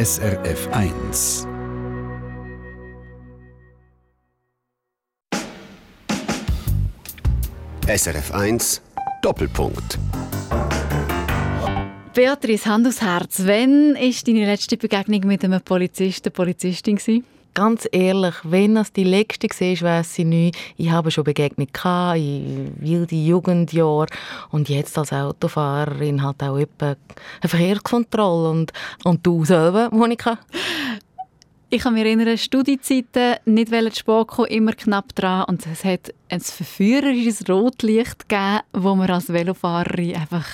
[0.00, 1.46] SRF 1.
[7.86, 8.80] SRF 1
[9.20, 9.98] Doppelpunkt.
[12.14, 13.42] Beatrice, Hand aufs Herz.
[13.44, 16.96] Wann war deine letzte Begegnung mit einem Polizisten, Polizistin?
[16.96, 17.26] Gewesen?
[17.54, 20.56] Ganz ehrlich, wenn es die letzte war, weiss ich nicht.
[20.76, 21.68] Ich habe schon Begegnung
[22.14, 24.08] in wilden Jugendjahren
[24.50, 26.96] und jetzt als Autofahrerin halt auch eine
[27.42, 28.50] Verkehrskontrolle.
[28.50, 28.72] Und,
[29.04, 30.38] und du selber, Monika?
[31.72, 35.44] Ich kann mich erinnern, Studiezeiten, nicht zu spät kommen, immer knapp dran.
[35.44, 40.46] Und es hat ein verführerisches Rotlicht gegeben, wo man als Velofahrerin einfach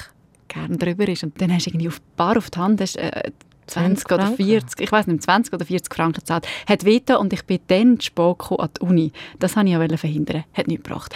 [0.49, 1.25] gerne drüber ist.
[1.25, 3.31] Und dann hast du irgendwie auf paar auf die Hand, hast, äh,
[3.67, 6.47] 20 oder 40, ich weiß nicht, 20 oder 40 Franken gezahlt.
[6.69, 9.13] Hat wehgetan und ich bin dann spät an die Uni.
[9.39, 10.45] Das wollte ich ja verhindern.
[10.55, 11.15] Hat nichts gebracht.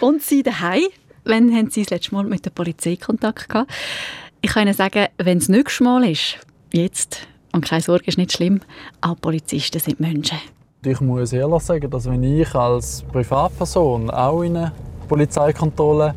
[0.00, 0.84] Und sie daheim,
[1.24, 3.70] wann haben sie das letzte Mal mit der Polizei Kontakt gehabt?
[4.42, 6.38] Ich kann Ihnen sagen, wenn es nächstes Mal ist,
[6.72, 8.60] jetzt, und keine Sorge, ist nicht schlimm,
[9.00, 10.38] auch Polizisten sind Menschen.
[10.84, 14.72] Ich muss ehrlich sagen, dass wenn ich als Privatperson auch in eine
[15.08, 16.14] Polizeikontrolle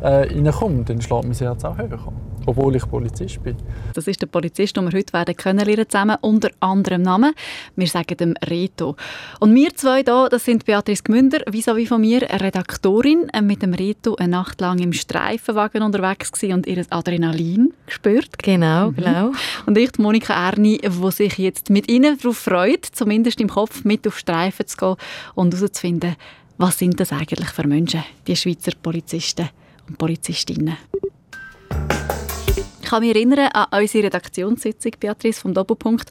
[0.00, 1.98] äh, reinkomme, dann schlägt mein Herz auch höher
[2.46, 3.56] obwohl ich Polizist bin.
[3.94, 7.34] Das ist der Polizist, den wir heute werden kennenlernen zusammen, unter anderem Namen.
[7.76, 8.96] Wir sagen dem Reto.
[9.40, 13.62] Und wir zwei hier, das sind Beatrice Gmünder, vis-à-vis von mir, eine Redaktorin, äh, mit
[13.62, 18.38] dem Reto eine Nacht lang im Streifenwagen unterwegs gewesen und ihr Adrenalin gespürt.
[18.42, 18.96] Genau, mhm.
[18.96, 19.32] genau.
[19.66, 24.06] Und ich, Monika Erni, die sich jetzt mit Ihnen darauf freut, zumindest im Kopf mit
[24.06, 24.96] auf Streifen zu gehen
[25.34, 26.16] und herauszufinden,
[26.58, 29.48] was sind das eigentlich für Menschen, die Schweizer Polizisten
[29.88, 30.76] und Polizistinnen
[32.92, 36.10] kann mich erinnern an unsere Redaktionssitzung, Beatrice, vom Doppelpunkt.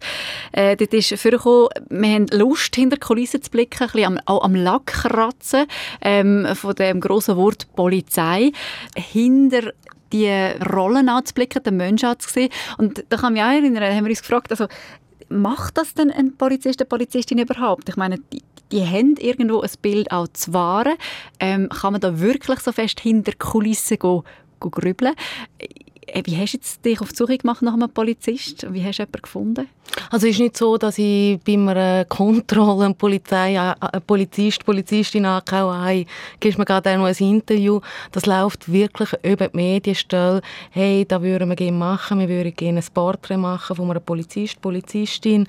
[0.52, 4.20] Äh, dort ist vorgekommen, wir haben Lust, hinter die Kulissen zu blicken, ein bisschen am,
[4.26, 5.66] auch am Lack kratzen
[6.02, 8.52] ähm, von dem grossen Wort Polizei.
[8.96, 9.74] Hinter
[10.12, 10.28] die
[10.74, 12.50] Rollen anzublicken, den Menschen anzusehen.
[12.78, 14.68] Und da kann ich mich auch erinnern, haben wir uns gefragt, also,
[15.30, 17.88] macht das denn ein Polizist, eine Polizistin überhaupt?
[17.90, 20.96] Ich meine, die, die haben irgendwo ein Bild auch zu wahren.
[21.40, 24.24] Ähm, kann man da wirklich so fest hinter Kulissen gehen
[24.60, 25.14] grübeln?
[26.14, 28.66] Äh, wie hast du dich auf die Suche gemacht nach einem Polizist?
[28.72, 29.68] Wie hast du jemanden gefunden?
[30.10, 33.76] Also es ist nicht so, dass ich bei einer Kontrolle einen Polizei, einen
[34.08, 36.06] Polizist, Polizistin angehauen habe,
[36.40, 37.82] gibst mir gerade noch ein Interview.
[38.12, 40.42] Das läuft wirklich über die Medienstelle.
[40.70, 42.20] Hey, da würden wir gerne machen.
[42.20, 45.48] Wir würden gerne ein Porträt machen von einem Polizist, Polizistin,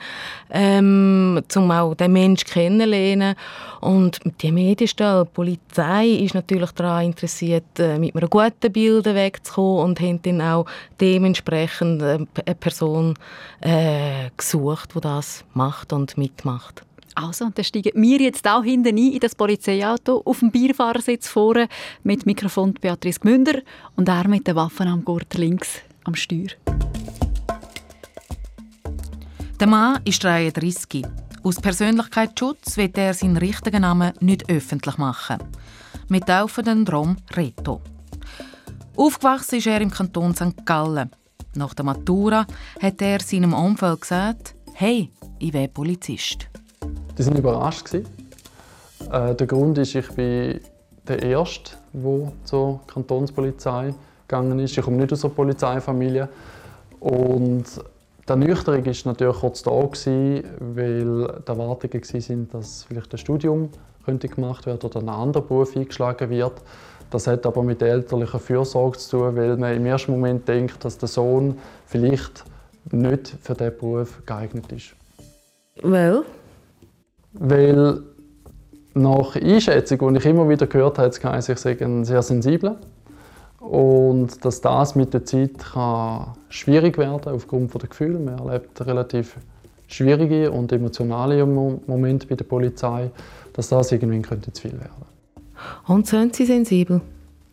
[0.50, 3.36] ähm, um auch den Menschen kennenzulernen.
[3.80, 9.84] Und die Medienstelle, die Polizei, ist natürlich daran interessiert, äh, mit einem guten Bild wegzukommen
[9.84, 10.51] und haben auch
[11.00, 13.14] dementsprechend äh, eine Person
[13.60, 16.84] äh, gesucht, die das macht und mitmacht.
[17.14, 21.68] Also, dann steigen wir jetzt auch hinten ein in das Polizeiauto, auf dem Beifahrersitz vorne
[22.02, 23.60] mit Mikrofon Beatrice Gmünder
[23.96, 26.48] und er mit den Waffen am Gurt links am Steuer.
[29.60, 31.04] Der Mann ist 33.
[31.44, 35.38] Aus Persönlichkeitsschutz wird er seinen richtigen Namen nicht öffentlich machen.
[36.08, 37.80] Wir taufen den drum Reto.
[38.94, 40.66] Aufgewachsen ist er im Kanton St.
[40.66, 41.10] Gallen.
[41.54, 42.46] Nach der Matura
[42.80, 46.46] hat er seinem Umfeld gesagt, hey, ich wäre Polizist.
[47.16, 47.94] Die waren überrascht.
[47.94, 48.02] Äh,
[49.34, 50.60] der Grund ist, ich bin
[51.08, 53.94] der Erste, der zur Kantonspolizei
[54.28, 54.76] gegangen ist.
[54.76, 56.28] Ich komme nicht aus einer Polizeifamilie.
[57.00, 59.90] Und die Ernüchterung war natürlich kurz da, weil
[60.60, 63.70] die Erwartungen waren, dass vielleicht ein Studium
[64.04, 66.60] könnte gemacht werden oder ein anderer Beruf eingeschlagen wird.
[67.12, 70.96] Das hat aber mit elterlicher Fürsorge zu tun, weil man im ersten Moment denkt, dass
[70.96, 72.42] der Sohn vielleicht
[72.90, 74.94] nicht für diesen Beruf geeignet ist.
[75.82, 76.22] Well?
[77.34, 78.02] Weil
[78.94, 82.76] nach Einschätzung, die ich immer wieder gehört habe, heisst ich sei ein sehr sensibler.
[83.60, 88.18] Und dass das mit der Zeit kann schwierig werden kann aufgrund der Gefühle.
[88.18, 89.36] Man erlebt relativ
[89.86, 93.10] schwierige und emotionale Momente bei der Polizei,
[93.52, 95.11] dass das irgendwann könnte zu viel werden
[95.86, 97.00] und sind Sie sensibel?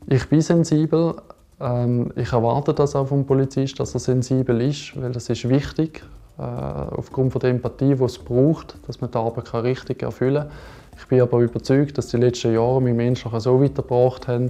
[0.07, 1.15] Ich bin sensibel.
[1.59, 6.03] Ähm, ich erwarte das auch vom Polizist, dass er sensibel ist, weil das ist wichtig,
[6.37, 10.51] äh, aufgrund von der Empathie, die es braucht, dass man die Arbeit richtig erfüllen kann.
[10.97, 14.49] Ich bin aber überzeugt, dass die letzten Jahre mich menschlich so weitergebracht haben,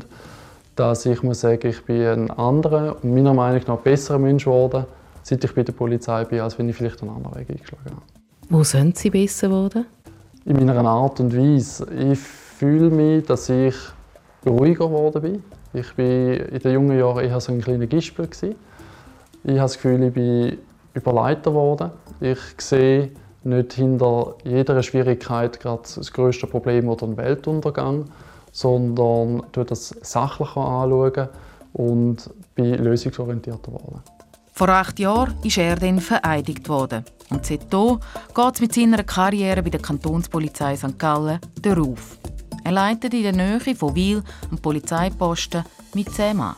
[0.76, 4.86] dass ich muss sagen, ich bin ein anderer und meiner Meinung nach besserer Mensch geworden,
[5.24, 8.02] seit ich bei der Polizei bin, als wenn ich vielleicht einen anderen Weg eingeschlagen habe.
[8.50, 9.86] Wo sind Sie besser geworden?
[10.46, 11.86] In meiner Art und Weise.
[11.94, 12.20] Ich
[12.60, 13.74] fühle mich, dass ich
[14.46, 15.44] ruhiger geworden bin.
[15.74, 18.28] Ich war in den jungen Jahren eher so ein kleiner Gispel.
[18.32, 20.58] Ich habe das Gefühl, ich bin
[20.94, 21.92] überleiter geworden.
[22.20, 23.12] Ich sehe
[23.46, 28.06] nicht hinter jeder Schwierigkeit gerade das größte Problem oder einen Weltuntergang,
[28.52, 31.30] sondern schaue das sachlicher anschauen
[31.72, 34.02] und bin lösungsorientierter geworden.
[34.52, 37.06] Vor acht Jahren ist er dann vereidigt worden.
[37.30, 38.00] Und seitdem
[38.36, 41.00] geht es mit seiner Karriere bei der Kantonspolizei St.
[41.00, 42.18] Gallen darauf.
[42.64, 45.64] Er leitet in der Nähe von Wil einen Polizeiposten
[45.94, 46.56] mit zehn Mann.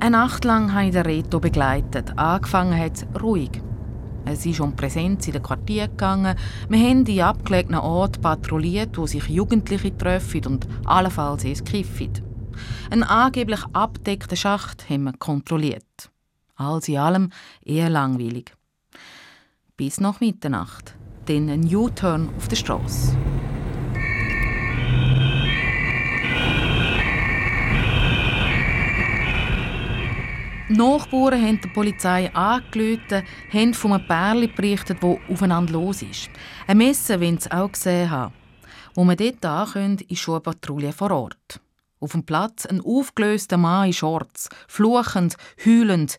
[0.00, 2.16] Eine Nacht lang habe ich den Reto begleitet.
[2.16, 3.50] Angefangen hat es ruhig.
[4.24, 6.36] Es ist um Präsenz in den Quartier gegangen.
[6.68, 12.12] Wir haben in abgelegenen Orten patrouilliert, wo sich Jugendliche treffen und allenfalls es kiffen.
[12.90, 16.10] Einen angeblich abdeckten Schacht haben wir kontrolliert.
[16.56, 17.30] Alles in allem
[17.64, 18.54] eher langweilig.
[19.76, 20.94] Bis nach Mitternacht.
[21.26, 23.16] Dann ein U-Turn auf der Straße.
[30.70, 36.28] Nachbarn haben die Polizei angerufen, haben von einem Pärchen berichtet, das aufeinander los ist.
[36.66, 38.34] Ein Messe wollen sie auch gesehen haben.
[38.94, 41.60] Wo man dort ankommt, ist schon eine Patrouille vor Ort.
[42.00, 46.18] Auf dem Platz ein aufgelöster Mann in Shorts, fluchend, heulend,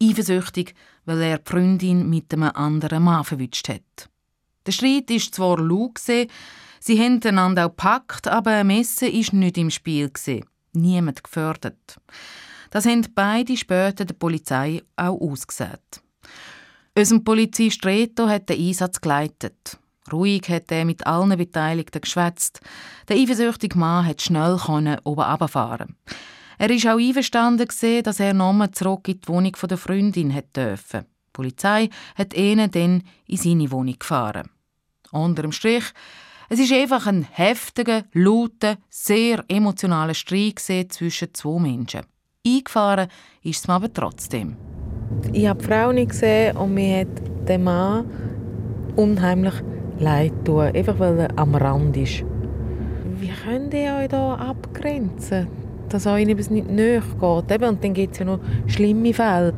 [0.00, 4.08] eifersüchtig, weil er die Freundin mit einem anderen Mann verwünscht hat.
[4.66, 6.28] Der Streit ist zwar laut, sie
[6.88, 10.12] haben einander auch gepackt, aber ein Messe war nicht im Spiel.
[10.74, 11.98] Niemand gefördert.
[12.70, 16.02] Das haben beide später der Polizei auch ausgesagt.
[16.96, 19.78] Unser Polizist Reto hat den Einsatz geleitet.
[20.12, 22.60] Ruhig hat er mit allen Beteiligten geschwätzt.
[23.08, 24.58] Der eifersüchtige Mann hat schnell
[25.04, 25.96] oben runterfahren.
[26.58, 27.68] Er ist auch einverstanden
[28.02, 31.00] dass er nochmal zurück in die Wohnung der Freundin dürfen.
[31.00, 34.50] Die Polizei hat ihn dann in seine Wohnung gefahren.
[35.10, 35.84] Unter dem Strich,
[36.48, 42.02] es ist einfach ein heftiger, lauter, sehr emotionaler Streit zwischen zwei Menschen.
[42.46, 43.08] Eingefahren
[43.42, 44.56] ist es mir aber trotzdem.
[45.34, 47.08] Ich habe die Frau nicht gesehen und mir hat
[47.46, 48.06] der Mann
[48.96, 49.52] unheimlich
[49.98, 52.24] leid tun, einfach weil er am Rand ist.
[53.18, 55.48] Wie könnt ihr euch da abgrenzen,
[55.90, 57.62] dass euch etwas nicht näher geht?
[57.62, 59.52] und dann gibt es ja noch schlimme Fälle.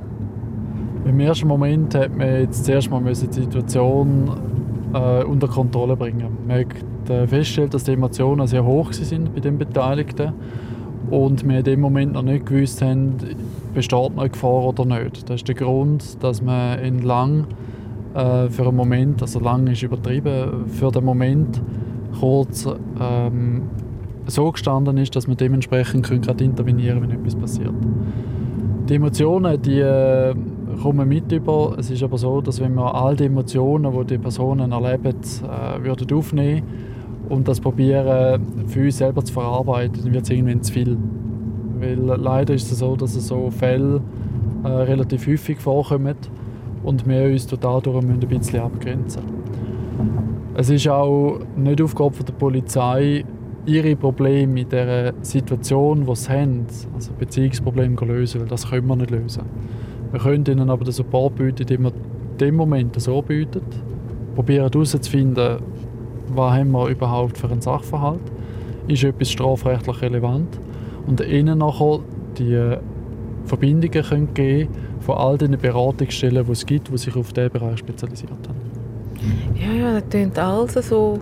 [1.04, 4.28] Im ersten Moment hat man jetzt zuerst mal die Situation
[4.92, 6.36] äh, unter Kontrolle bringen.
[6.48, 10.32] Man hat äh, festgestellt, dass die Emotionen sehr hoch sind bei den Beteiligten
[11.10, 13.16] und wir in dem Moment noch nicht gewusst haben,
[13.74, 15.28] besteht noch Gefahr oder nicht.
[15.28, 17.46] Das ist der Grund, dass man entlang
[18.14, 21.60] äh, für einen Moment, also lang ist übertrieben, für den Moment
[22.18, 22.68] kurz
[23.00, 23.62] ähm,
[24.26, 27.74] so gestanden ist, dass man dementsprechend gerade intervenieren können, wenn etwas passiert.
[28.88, 30.34] Die Emotionen, die äh,
[30.82, 31.76] kommen mit über.
[31.78, 35.84] Es ist aber so, dass wenn wir all die Emotionen, die die Personen erleben, äh,
[35.84, 36.62] würden aufnehmen
[37.32, 40.98] und das probieren für uns selber zu verarbeiten, dann wird es irgendwann zu viel.
[41.80, 44.02] Weil leider ist es so, dass so Fälle
[44.64, 46.14] äh, relativ häufig vorkommen
[46.82, 49.22] und wir uns dadurch ein bisschen abgrenzen
[50.54, 53.24] Es ist auch nicht Aufgabe der Polizei,
[53.64, 58.96] ihre Probleme in der Situation, die sie haben, also Beziehungsprobleme lösen, weil das können wir
[58.96, 59.44] nicht lösen.
[60.10, 63.62] Wir können ihnen aber den Support bieten, den wir in dem Moment so bieten,
[64.34, 65.60] probieren herauszufinden,
[66.36, 68.22] was haben wir überhaupt für einen Sachverhalt,
[68.88, 70.58] ist etwas strafrechtlich relevant
[71.06, 72.00] und ihnen nachher
[72.38, 72.76] die
[73.44, 74.68] Verbindungen können geben
[75.00, 78.60] von all den Beratungsstellen, die es gibt, die sich auf diesen Bereich spezialisiert haben.
[79.54, 81.18] Ja, ja, das klingt alles so.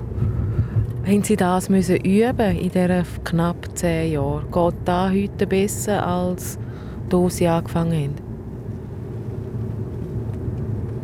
[1.06, 4.44] Haben Sie das müssen üben in diesen knapp zehn Jahren?
[4.50, 6.58] Geht das heute besser, als
[7.28, 8.29] Sie angefangen haben?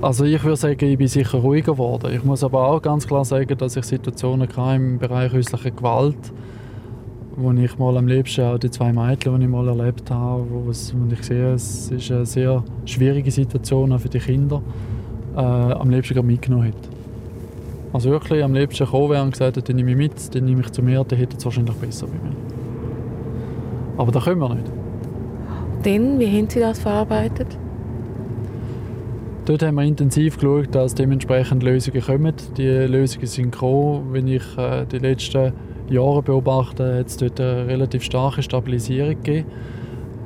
[0.01, 2.12] Also ich würde sagen, ich bin sicher ruhiger geworden.
[2.12, 6.33] Ich muss aber auch ganz klar sagen, dass ich Situationen im Bereich häuslicher Gewalt
[7.37, 10.71] wo ich mal am liebsten auch die zwei Mädchen, die ich mal erlebt habe, wo,
[10.71, 14.62] es, wo ich sehe, es ist eine sehr schwierige Situation für die Kinder,
[15.37, 16.88] äh, am liebsten mitgenommen hätte.
[17.93, 20.62] Also wirklich am liebsten gekommen wäre und gesagt hätte, den nehme ich mit, den nehme
[20.62, 22.35] ich zu mir, dann hätte es wahrscheinlich besser bei mir.
[23.99, 24.71] Aber das können wir nicht.
[25.83, 27.59] Dann, wie haben Sie das verarbeitet?
[29.47, 32.35] Dort haben wir intensiv geschaut, dass dementsprechend Lösungen kommen.
[32.57, 35.53] Die Lösungen sind gekommen, wenn ich äh, die letzten
[35.88, 39.47] Jahre beobachte, hat es dort eine relativ starke Stabilisierung gegeben.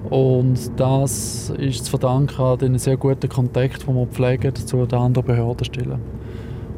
[0.09, 4.99] Und das ist zu verdanken an den sehr guten Kontakt, den wir pflegen zu den
[4.99, 6.00] anderen Behördenstellen.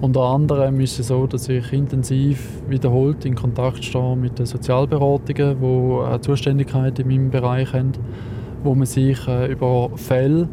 [0.01, 5.61] Unter anderem ist es so, dass ich intensiv wiederholt in Kontakt stehe mit den Sozialberatungen,
[5.61, 7.93] die eine Zuständigkeit in meinem Bereich haben,
[8.65, 10.49] wo man sich äh, über Fälle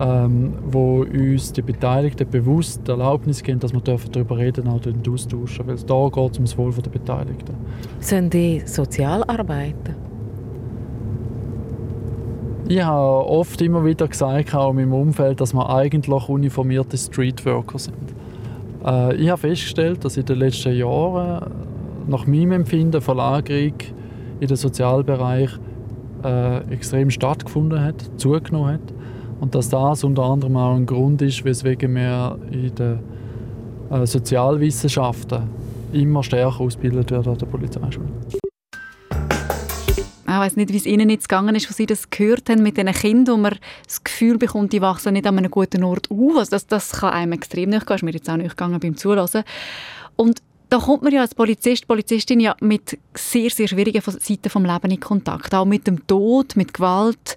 [0.00, 5.66] ähm, wo uns die Beteiligten bewusst die Erlaubnis geben, dass wir darüber reden und austauschen
[5.66, 7.54] Weil da geht es um das Wohl der Beteiligten.
[7.98, 9.94] Sind die Sozialarbeiter?
[12.68, 17.78] Ich habe oft immer wieder gesagt, auch in meinem Umfeld, dass wir eigentlich uniformierte Streetworker
[17.78, 17.96] sind.
[18.84, 21.50] Äh, ich habe festgestellt, dass in den letzten Jahren
[22.06, 23.74] nach meinem Empfinden Verlagerung
[24.38, 25.50] in den Sozialbereich
[26.22, 28.97] äh, extrem stattgefunden hat, zugenommen hat
[29.40, 32.98] Und dass das unter anderem auch ein Grund ist, weswegen wir in den
[33.90, 35.42] äh, Sozialwissenschaften
[35.92, 38.08] immer stärker ausgebildet werden an der Polizeischule.
[40.30, 42.76] Ich weiß nicht, wie es Ihnen jetzt gegangen ist, als Sie das gehört haben mit
[42.76, 46.36] diesen Kindern, wo man das Gefühl bekommt, die wachsen nicht an einem guten Ort auf.
[46.36, 47.88] Also das, das kann einem extrem nicht gehen.
[47.88, 49.42] Das ist mir jetzt auch nicht gegangen beim Zulassen.
[50.16, 54.66] Und da kommt man ja als Polizist, Polizistin ja mit sehr, sehr schwierigen Seiten vom
[54.66, 55.54] Leben in Kontakt.
[55.54, 57.36] Auch mit dem Tod, mit Gewalt.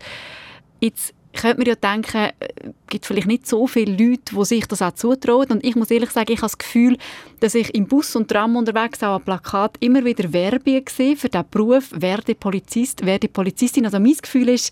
[0.82, 4.82] Jetzt könnte man ja denken, es gibt vielleicht nicht so viele Leute, die sich das
[4.82, 5.48] auch zutrauen.
[5.50, 6.98] Und ich muss ehrlich sagen, ich habe das Gefühl,
[7.40, 11.30] dass ich im Bus und Tram unterwegs auch an Plakat immer wieder Werbung sehe für
[11.30, 13.86] diesen Beruf, werde Polizist, werde Polizistin.
[13.86, 14.72] Also mein Gefühl ist,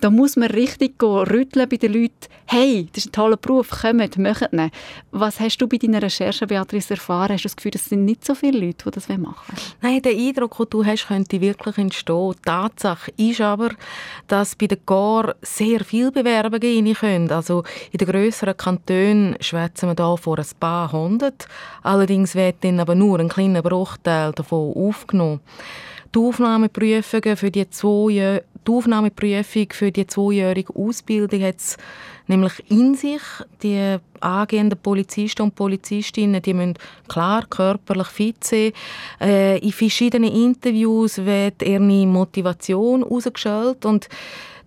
[0.00, 2.14] da muss man richtig rütteln bei den Leuten,
[2.46, 4.70] hey, das ist ein toller Beruf, kommt, macht ihn.
[5.10, 7.32] Was hast du bei deiner Recherche, Beatrice, erfahren?
[7.32, 9.60] Hast du das Gefühl, es sind nicht so viele Leute, die das machen wollen?
[9.82, 12.32] Nein, der Eindruck, den du hast, könnte wirklich entstehen.
[12.38, 13.70] Die Tatsache ist aber,
[14.28, 17.30] dass bei den GOR sehr viele Bewerbungen rein können.
[17.30, 17.62] Also
[17.92, 21.46] in den grösseren Kantonen schwätzen wir da vor ein paar hundert.
[21.82, 25.40] Allerdings wird dann aber nur ein kleiner Bruchteil davon aufgenommen.
[26.14, 31.76] Die Aufnahmeprüfungen für die zwei, die Aufnahmeprüfung für die zweijährige Ausbildung hat es
[32.26, 33.20] nämlich in sich.
[33.62, 38.72] Die angehenden Polizisten und Polizistinnen, die müssen klar körperlich fit sein.
[39.20, 44.08] Äh, in verschiedenen Interviews wird ihre Motivation herausgestellt und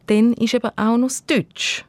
[0.10, 1.86] dann ist eben auch noch das Deutsch.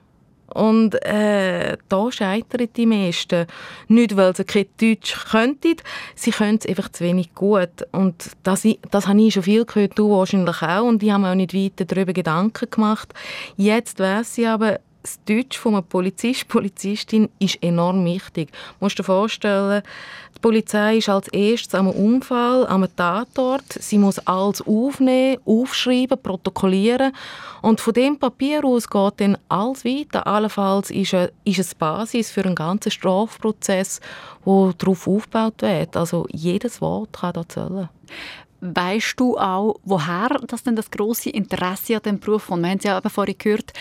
[0.53, 3.47] Und äh, da scheitern die meisten.
[3.89, 5.77] Nicht, weil sie kein Deutsch könnten,
[6.17, 7.87] sie können es einfach zu wenig gut.
[7.93, 10.85] Und das, das habe ich schon viel gehört, du wahrscheinlich auch.
[10.85, 13.15] Und ich habe mir auch nicht weiter darüber Gedanken gemacht.
[13.57, 18.51] Jetzt weiß ich aber, das Deutsch von einem Polizist, Polizistin ist enorm wichtig.
[18.51, 19.83] Du musst dir vorstellen,
[20.41, 23.75] die Polizei ist als erstes am Unfall, am Tatort.
[23.79, 27.13] Sie muss alles aufnehmen, aufschreiben, protokollieren.
[27.61, 30.27] Und von dem Papier aus geht dann alles weiter.
[30.27, 34.01] Allenfalls ist, es Basis für einen ganzen Strafprozess,
[34.47, 35.95] der darauf aufgebaut wird.
[35.95, 37.91] Also jedes Wort kann da zählen.
[38.61, 42.63] Weißt du auch, woher das denn das große Interesse an dem Beruf kommt?
[42.63, 43.73] Wir haben es ja eben vorhin gehört,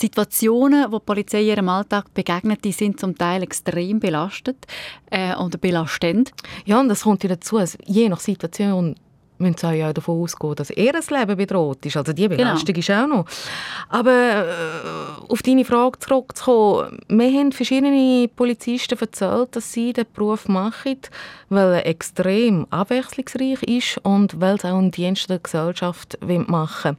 [0.00, 4.66] die Situationen, wo die Polizei ihrem Alltag begegnet, die sind zum Teil extrem belastet
[5.10, 6.32] äh, oder belastend.
[6.64, 7.58] Ja, und das kommt ja dazu.
[7.58, 8.96] Also je nach Situation
[9.38, 11.96] müssen sie ja davon ausgehen, dass ihr Leben bedroht ist.
[11.96, 12.36] Also die genau.
[12.36, 12.78] Belastung genau.
[12.78, 13.24] ist auch noch.
[13.88, 20.48] Aber äh, auf deine Frage zurückzukommen, mir haben verschiedene Polizisten erzählt, dass sie den Beruf
[20.48, 20.98] machen,
[21.48, 26.96] weil er extrem abwechslungsreich ist und weil sie auch einen Dienst der Gesellschaft machen wollen.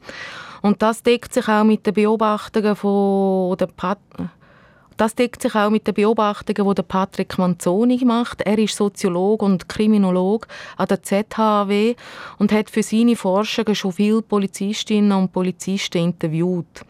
[0.62, 4.00] Und das deckt sich auch mit den Beobachtungen von der Pat
[4.98, 8.42] das deckt sich auch mit den Beobachtungen, die Patrick Manzoni macht.
[8.42, 10.48] Er ist Soziologe und Kriminologe
[10.78, 11.96] an der ZHW
[12.38, 16.82] und hat für seine Forschungen schon viele Polizistinnen und Polizisten interviewt.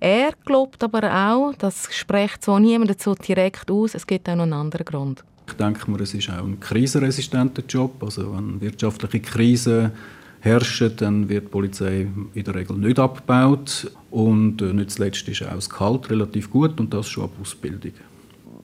[0.00, 4.44] Er glaubt aber auch, das spricht so niemand so direkt aus, es gibt auch noch
[4.44, 5.24] einen anderen Grund.
[5.46, 8.02] Ich denke mir, es ist auch ein krisenresistenter Job.
[8.02, 9.92] Also wenn wirtschaftliche Krisen
[10.42, 13.90] herrschen, dann wird die Polizei in der Regel nicht abgebaut.
[14.10, 17.92] Und äh, nicht zuletzt ist auch das Gehalt relativ gut und das schon ab Ausbildung.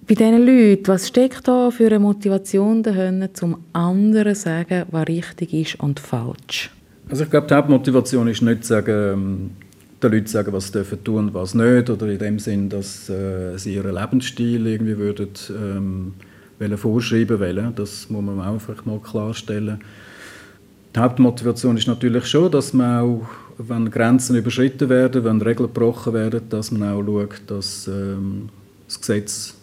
[0.07, 5.07] Bei diesen Leuten, was steckt da für eine Motivation dahinter, zum anderen zu sagen, was
[5.07, 6.71] richtig ist und falsch?
[7.09, 9.51] Also ich glaube, die Hauptmotivation ist nicht zu sagen, ähm,
[10.03, 13.09] den Leuten sagen, was sie dürfen tun und was nicht, oder in dem Sinn, dass
[13.09, 17.73] äh, sie ihren Lebensstil irgendwie würden, ähm, vorschreiben wollen.
[17.75, 19.81] Das muss man auch einfach mal klarstellen.
[20.95, 23.27] Die Hauptmotivation ist natürlich schon, dass man auch,
[23.59, 28.49] wenn Grenzen überschritten werden, wenn Regeln gebrochen werden, dass man auch schaut, dass ähm,
[28.87, 29.55] das Gesetz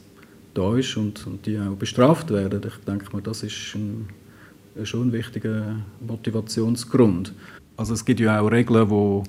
[0.53, 2.62] da ist und, und, die auch bestraft werden.
[2.65, 4.08] Ich denke mal, das ist ein,
[4.84, 7.34] schon ein wichtiger Motivationsgrund.
[7.77, 9.24] Also es gibt ja auch Regeln, die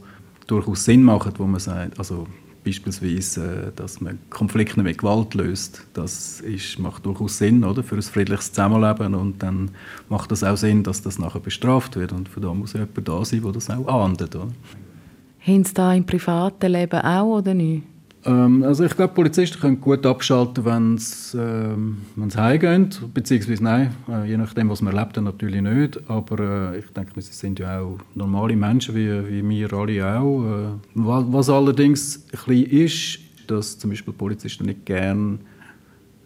[0.47, 2.27] durchaus Sinn machen, wo man sagt, also
[2.67, 5.87] beispielsweise, äh, dass man Konflikte mit Gewalt löst.
[5.95, 9.71] Das ist, macht durchaus Sinn oder, für ein friedliches Zusammenleben und dann
[10.09, 13.25] macht das auch Sinn, dass das nachher bestraft wird und von da muss jemand da
[13.25, 14.35] sein, der das auch ahndet.
[14.35, 17.85] Haben Sie da im privaten Leben auch oder nicht?
[18.27, 21.99] Ähm, also ich glaube, Polizisten können gut abschalten, wenn sie ähm,
[22.37, 26.01] heimgehen, beziehungsweise nein, äh, je nachdem, was man erlebt, dann natürlich nicht.
[26.11, 30.45] Aber äh, ich denke, sie sind ja auch normale Menschen, wie, wie wir alle auch.
[30.45, 35.39] Äh, was allerdings ein bisschen ist, dass zum Beispiel Polizisten nicht gerne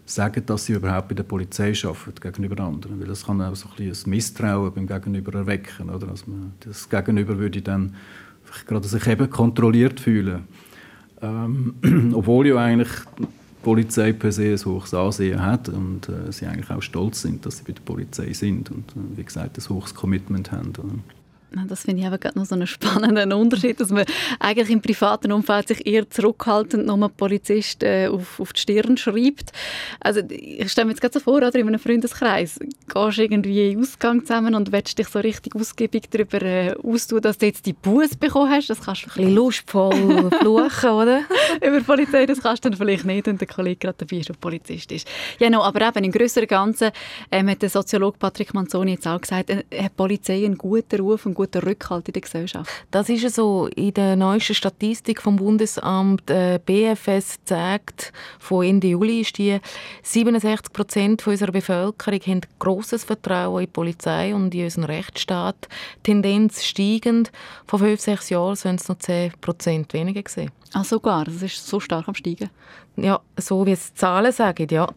[0.07, 3.69] sagen, dass sie überhaupt bei der Polizei arbeiten gegenüber anderen, weil das kann auch so
[3.69, 6.09] ein, bisschen ein Misstrauen beim Gegenüber erwecken, oder?
[6.09, 7.95] Also man, das Gegenüber würde dann
[8.66, 10.45] gerade sich eben kontrolliert fühlen.
[11.23, 13.27] Ähm, obwohl ja eigentlich die
[13.62, 17.59] Polizei per se ein hohes Ansehen hat und äh, sie eigentlich auch stolz sind, dass
[17.59, 20.73] sie bei der Polizei sind und äh, wie gesagt ein hohes Commitment haben.
[21.69, 24.04] Das finde ich aber gerade noch so einen spannenden Unterschied, dass man
[24.38, 29.52] eigentlich im privaten Umfeld sich eher zurückhaltend nur Polizist äh, auf, auf die Stirn schreibt.
[30.00, 33.71] Also ich stelle mir jetzt gerade so vor, oder in einem Freundeskreis gehst du irgendwie
[33.71, 37.47] in den Ausgang zusammen und willst dich so richtig ausgiebig darüber äh, austun, dass du
[37.47, 38.71] jetzt die Buß bekommen hast.
[38.71, 41.23] Das kannst du ein bisschen lustvoll fluchen, oder?
[41.57, 44.40] Über Polizei, das kannst du dann vielleicht nicht, wenn der Kollege gerade dabei ist und
[44.40, 45.09] Polizist ist.
[45.38, 46.90] Ja, no, aber eben im größeren Ganzen
[47.30, 51.26] ähm, hat der Soziologe Patrick Manzoni jetzt auch gesagt, äh, hat Polizei einen guten Ruf,
[51.26, 52.70] einen guten Rückhalt in der Gesellschaft.
[52.90, 53.66] Das ist so.
[53.75, 59.59] In der neuesten Statistik vom Bundesamt äh, BFS zeigt, von Ende Juli ist die
[60.02, 65.68] 67 Prozent unserer Bevölkerung haben großes Vertrauen in die Polizei und in unseren Rechtsstaat.
[66.02, 67.32] Tendenz steigend.
[67.66, 70.50] Vor fünf, sechs Jahren sind es noch 10 Prozent weniger gesehen.
[70.73, 71.25] Ah, sogar?
[71.25, 72.49] Das ist so stark am Steigen?
[72.97, 74.89] Ja, so wie es die Zahlen sagen, ja.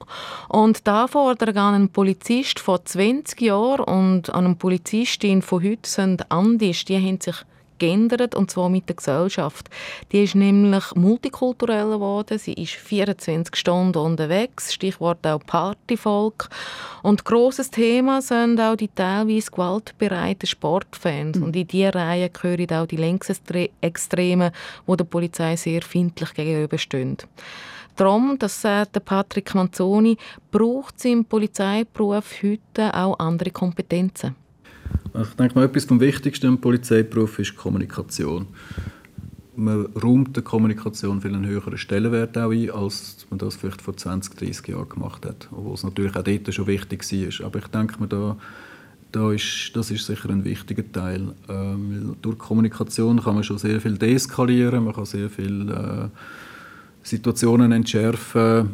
[0.50, 5.90] Und da fordern an einen Polizist vor 20 Jahren und an eine Polizistin von heute
[5.90, 6.86] sind anders.
[6.86, 7.38] Die haben sich
[7.84, 9.70] geändert, und zwar mit der Gesellschaft.
[10.12, 16.50] Die ist nämlich multikulturell geworden, sie ist 24 Stunden unterwegs, Stichwort auch Partyvolk.
[17.02, 21.38] Und grosses Thema sind auch die teilweise gewaltbereiten Sportfans.
[21.38, 21.44] Mhm.
[21.44, 24.52] Und in diese Reihe gehören auch die Längsextremen,
[24.88, 27.18] die der Polizei sehr findlich gegenüberstehen.
[27.96, 30.18] Darum, das sagt Patrick Manzoni,
[30.50, 34.36] braucht es im Polizeiberuf heute auch andere Kompetenzen.
[35.22, 38.48] Ich denke mal, etwas vom Wichtigsten im Polizeiberuf ist Kommunikation.
[39.56, 43.96] Man räumt der Kommunikation viel einen höheren Stellenwert auch ein, als man das vielleicht vor
[43.96, 45.48] 20, 30 Jahren gemacht hat.
[45.52, 47.46] Obwohl es natürlich auch dort schon wichtig war.
[47.46, 48.38] Aber ich denke mir, da,
[49.12, 51.34] da ist, das ist sicher ein wichtiger Teil.
[51.48, 56.18] Ähm, durch Kommunikation kann man schon sehr viel deeskalieren, man kann sehr viele äh,
[57.04, 58.72] Situationen entschärfen,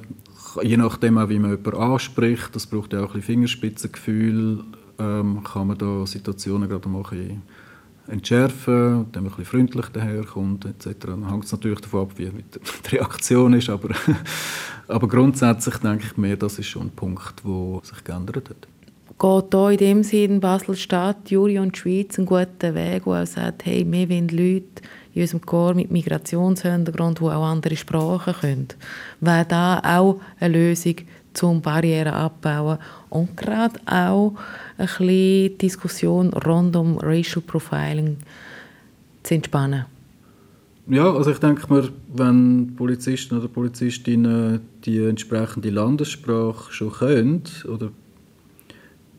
[0.64, 2.56] je nachdem auch, wie man jemanden anspricht.
[2.56, 4.64] Das braucht ja auch ein bisschen Fingerspitzengefühl
[5.00, 7.42] ähm, kann man da Situationen gerade mal ein
[8.10, 11.06] entschärfen, dann ein bisschen freundlich daherkommt etc.
[11.06, 12.30] Dann hängt es natürlich davon ab, wie
[12.92, 13.90] die Reaktion ist, aber,
[14.88, 18.68] aber grundsätzlich denke ich mir, das ist schon ein Punkt, der sich geändert hat.
[19.20, 23.28] Geht hier in dem Sinne Basel-Stadt, Juri und die Schweiz einen guten Weg, wo auch
[23.28, 24.82] sagt, hey, wir wollen Leute
[25.14, 28.68] in unserem Chor mit Migrationshintergrund, die auch andere Sprachen können.
[29.20, 30.96] Wäre da auch eine Lösung
[31.34, 34.34] zum Barrieren abbauen und gerade auch
[34.78, 38.18] ein bisschen Diskussion rund um Racial Profiling
[39.24, 39.86] zu entspannen.
[40.88, 47.92] Ja, also ich denke mir, wenn Polizisten oder Polizistinnen die entsprechende Landessprache schon können, oder,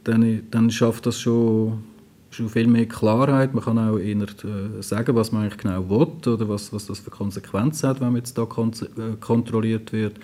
[0.03, 1.85] dann, dann schafft das schon,
[2.31, 3.55] schon viel mehr Klarheit.
[3.55, 6.99] Man kann auch eher äh, sagen, was man eigentlich genau will oder was, was das
[6.99, 10.19] für Konsequenzen hat, wenn man jetzt da äh, kontrolliert wird.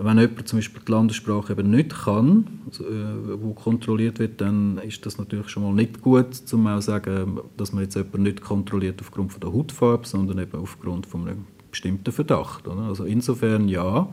[0.00, 4.78] Wenn jemand zum Beispiel die Landessprache eben nicht kann, also, äh, wo kontrolliert wird, dann
[4.78, 8.22] ist das natürlich schon mal nicht gut, um auch zu sagen, dass man jetzt jemanden
[8.22, 12.68] nicht kontrolliert aufgrund von der Hautfarbe, sondern eben aufgrund von einem bestimmten Verdacht.
[12.68, 12.82] Oder?
[12.82, 14.08] Also insofern ja,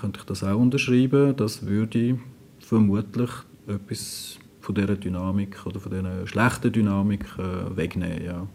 [0.00, 1.36] könnte ich das auch unterschreiben.
[1.36, 2.18] Das würde
[2.58, 3.30] vermutlich
[3.68, 8.24] etwas von dieser Dynamik oder von dieser schlechten Dynamik äh, wegnehmen.
[8.24, 8.46] Ja.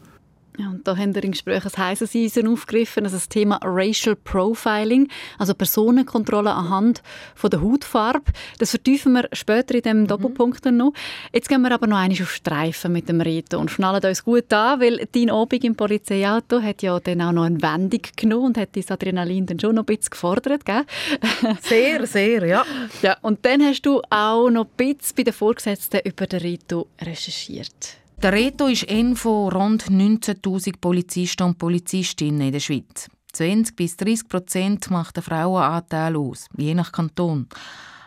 [0.59, 4.15] Ja, und da haben wir im Gespräch ein heißes Eisen aufgegriffen, also das Thema Racial
[4.15, 7.03] Profiling, also Personenkontrolle anhand
[7.35, 8.31] von der Hautfarbe.
[8.57, 10.07] Das vertiefen wir später in dem mhm.
[10.07, 10.93] Doppelpunkt noch.
[11.31, 14.51] Jetzt gehen wir aber noch einmal auf Streifen mit dem Reto und schnallen uns gut
[14.51, 18.57] an, weil dein Abend im Polizeiauto hat ja dann auch noch eine Wendung genommen und
[18.57, 20.85] hat das Adrenalin dann schon noch ein bisschen gefordert, gell?
[21.61, 22.65] Sehr, sehr, ja.
[23.03, 26.87] Ja, und dann hast du auch noch ein bisschen bei den Vorgesetzten über den Reto
[26.99, 27.97] recherchiert.
[28.23, 33.07] Der Reto ist einer von rund 19.000 Polizisten und Polizistinnen in der Schweiz.
[33.33, 37.47] 20 bis 30 Prozent macht der Frauenanteil aus, je nach Kanton.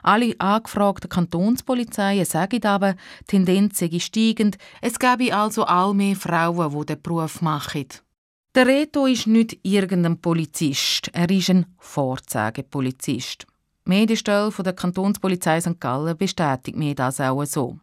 [0.02, 6.76] Alle angefragten Kantonspolizeien sagen aber, die Tendenz sei steigend, es gäbe also all mehr Frauen,
[6.76, 7.86] die den Beruf machen.
[8.56, 13.46] Der Reto ist nicht irgendein Polizist, er ist ein Vorzeigepolizist.
[13.86, 15.78] Die Medienstelle der Kantonspolizei St.
[15.78, 17.78] Gallen bestätigt mir das auch so.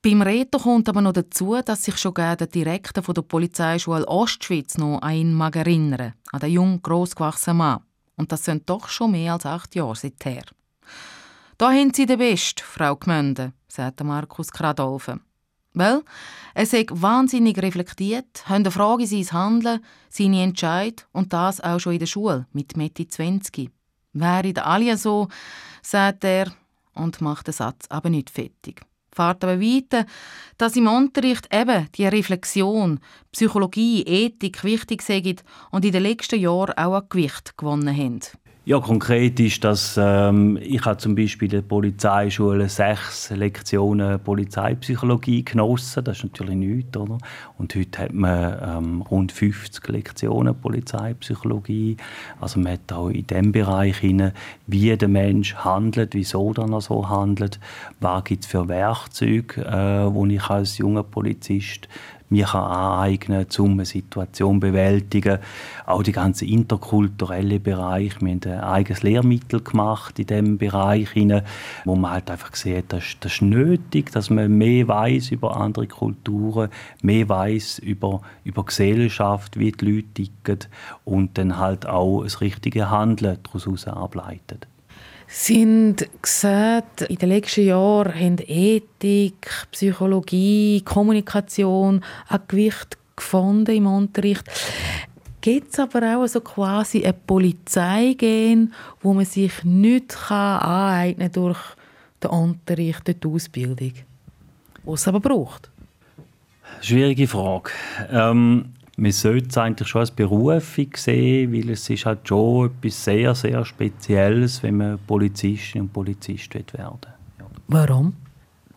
[0.00, 4.78] Beim Reto kommt aber noch dazu, dass sich schon der Direktor von der Polizeischule Ostschweiz
[4.78, 7.80] noch an ihn mag erinnern, an den jungen, grossgewachsenen Mann.
[8.14, 10.44] Und das sind doch schon mehr als acht Jahre seither.
[11.56, 15.20] Da haben Sie den Best, Frau Gmünde, sagte Markus Kradolfen.
[15.74, 16.02] Weil,
[16.54, 21.94] er sei wahnsinnig reflektiert, haben eine Frage sein Handeln, seine Entscheid und das auch schon
[21.94, 23.68] in der Schule mit Mitte 20.
[24.12, 25.26] Wären alle so,
[25.82, 26.52] sagt er
[26.94, 30.06] und macht den Satz aber nicht fertig fährt aber weiter,
[30.56, 33.00] dass im Unterricht eben die Reflexion,
[33.32, 38.20] Psychologie, Ethik wichtig sind und in den letzten Jahren auch an Gewicht gewonnen haben.
[38.68, 45.42] Ja, konkret ist, dass ähm, ich habe zum Beispiel in der Polizeischule sechs Lektionen Polizeipsychologie
[45.42, 46.04] genossen.
[46.04, 47.16] Das ist natürlich nichts, oder?
[47.56, 51.96] Und heute hat man ähm, rund 50 Lektionen Polizeipsychologie.
[52.42, 54.32] Also man hat auch in dem Bereich hinein,
[54.66, 57.58] wie der Mensch handelt, wieso er so handelt,
[58.00, 61.88] was gibt es für Werkzeuge, äh, wo ich als junger Polizist
[62.30, 65.38] mir kann aneignen kann, um eine Situation zu bewältigen.
[65.86, 68.20] Auch die ganze interkulturelle Bereich.
[68.20, 71.08] Wir haben ein eigenes Lehrmittel gemacht in diesem Bereich,
[71.84, 75.86] wo man halt einfach sieht, das, das ist nötig, dass man mehr weiß über andere
[75.86, 76.70] Kulturen,
[77.02, 80.58] mehr weiß über, über Gesellschaft, wie die Leute ticken
[81.04, 84.66] und dann halt auch das richtige Handeln daraus ableitet
[85.28, 94.44] sind gesagt, in den letzten Jahren haben Ethik, Psychologie, Kommunikation ein Gewicht gefunden im Unterricht.
[95.42, 101.60] Gibt es aber auch so quasi ein Polizeigehen, wo man sich nicht kann aneignen durch
[102.22, 103.92] den Unterricht, durch die Ausbildung,
[104.84, 105.70] was es aber braucht?
[106.80, 107.70] Schwierige Frage.
[108.10, 113.04] Ähm, man sollte es eigentlich schon als Berufung sehen, weil es ist halt schon etwas
[113.04, 117.46] sehr, sehr Spezielles, wenn man Polizistin und Polizist werden will.
[117.68, 118.14] Warum?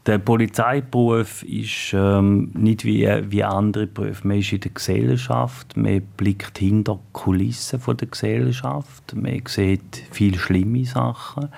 [0.06, 4.28] Der Polizeiberuf ist ähm, nicht wie, wie andere Berufe.
[4.28, 10.38] Man ist in der Gesellschaft, man blickt hinter die Kulissen der Gesellschaft, man sieht viele
[10.38, 11.50] schlimme Sachen.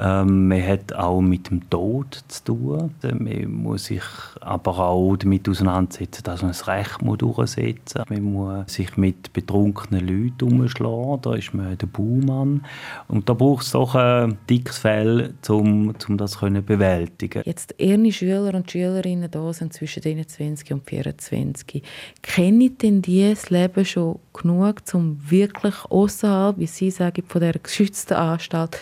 [0.00, 2.94] Ähm, man hat auch mit dem Tod zu tun.
[3.02, 4.02] Man muss sich
[4.40, 8.08] aber auch damit auseinandersetzen, dass man das Recht durchsetzen muss.
[8.08, 11.20] Man muss sich mit betrunkenen Leuten umschlagen.
[11.22, 12.64] Da ist man der Baumann.
[13.08, 17.42] Und da braucht es doch ein dickes Fell, um, um das zu bewältigen.
[17.44, 21.82] Jetzt ihre Schüler und Schülerinnen da sind zwischen 21 und 24.
[22.22, 27.54] Kennen denn die das Leben schon genug, um wirklich außerhalb, wie Sie sagen, von der
[27.54, 28.78] geschützten Anstalt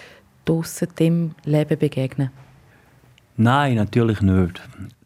[0.47, 2.31] draussen dem Leben begegnen?
[3.37, 4.63] Nein, natürlich nicht.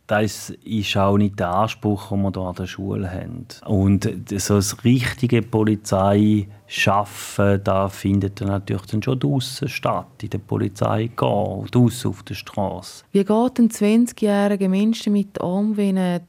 [0.06, 3.46] Das ist auch nicht der Anspruch, den wir hier an der Schule haben.
[3.64, 11.10] Und so das richtige Polizeischaffen, da findet natürlich dann schon draußen statt, in der Polizei
[11.16, 13.04] gehen, draußen auf der Straße.
[13.12, 16.22] Wie geht ein 20-jähriger Mensch damit um, wenn er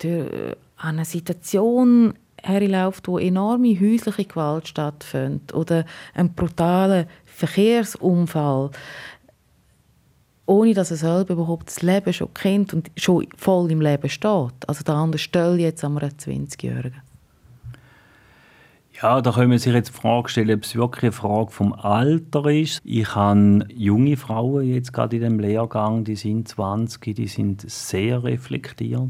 [0.77, 7.05] an eine Situation herläuft, wo enorme häusliche Gewalt stattfindet oder ein brutaler
[7.47, 8.71] Verkehrsunfall,
[10.45, 14.67] ohne dass er selber überhaupt das Leben schon kennt und schon voll im Leben steht.
[14.67, 17.01] Also der andere Stelle jetzt an einem 20-Jährigen.
[19.01, 21.73] Ja, da können wir sich jetzt die Frage stellen, ob es wirklich eine Frage vom
[21.73, 22.81] Alter ist.
[22.83, 28.23] Ich habe junge Frauen jetzt gerade in dem Lehrgang, die sind 20, die sind sehr
[28.23, 29.09] reflektiert,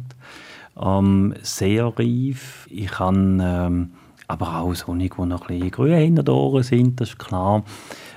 [0.81, 2.67] ähm, sehr reif.
[2.69, 3.91] Ich habe ähm,
[4.29, 7.65] aber auch solche, die noch ein bisschen grün hinter den Ohren sind, das ist klar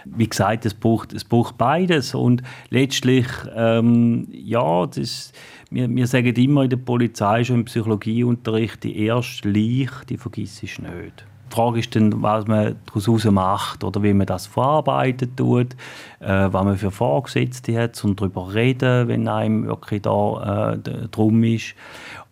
[0.04, 2.14] wie gesagt, es braucht, es braucht beides.
[2.14, 5.32] Und letztlich, ähm, ja, das,
[5.70, 10.62] wir, wir sagen immer in der Polizei, schon im Psychologieunterricht, die erste Leiche, die vergisst
[10.62, 11.26] ich nicht.
[11.50, 15.74] Die Frage ist dann, was man daraus macht oder wie man das verarbeitet tut,
[16.18, 20.78] äh, was man für Vorgesetzte hat und darüber reden, wenn einem wirklich da äh,
[21.10, 21.74] drum ist.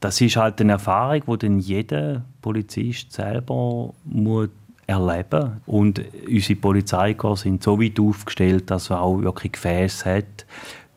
[0.01, 4.49] Das ist halt eine Erfahrung, die dann jeder Polizist selber muss
[4.93, 5.61] erleben.
[5.67, 10.47] Und unsere Polizeikorps sind so weit aufgestellt, dass man auch wirklich Gefäße hat,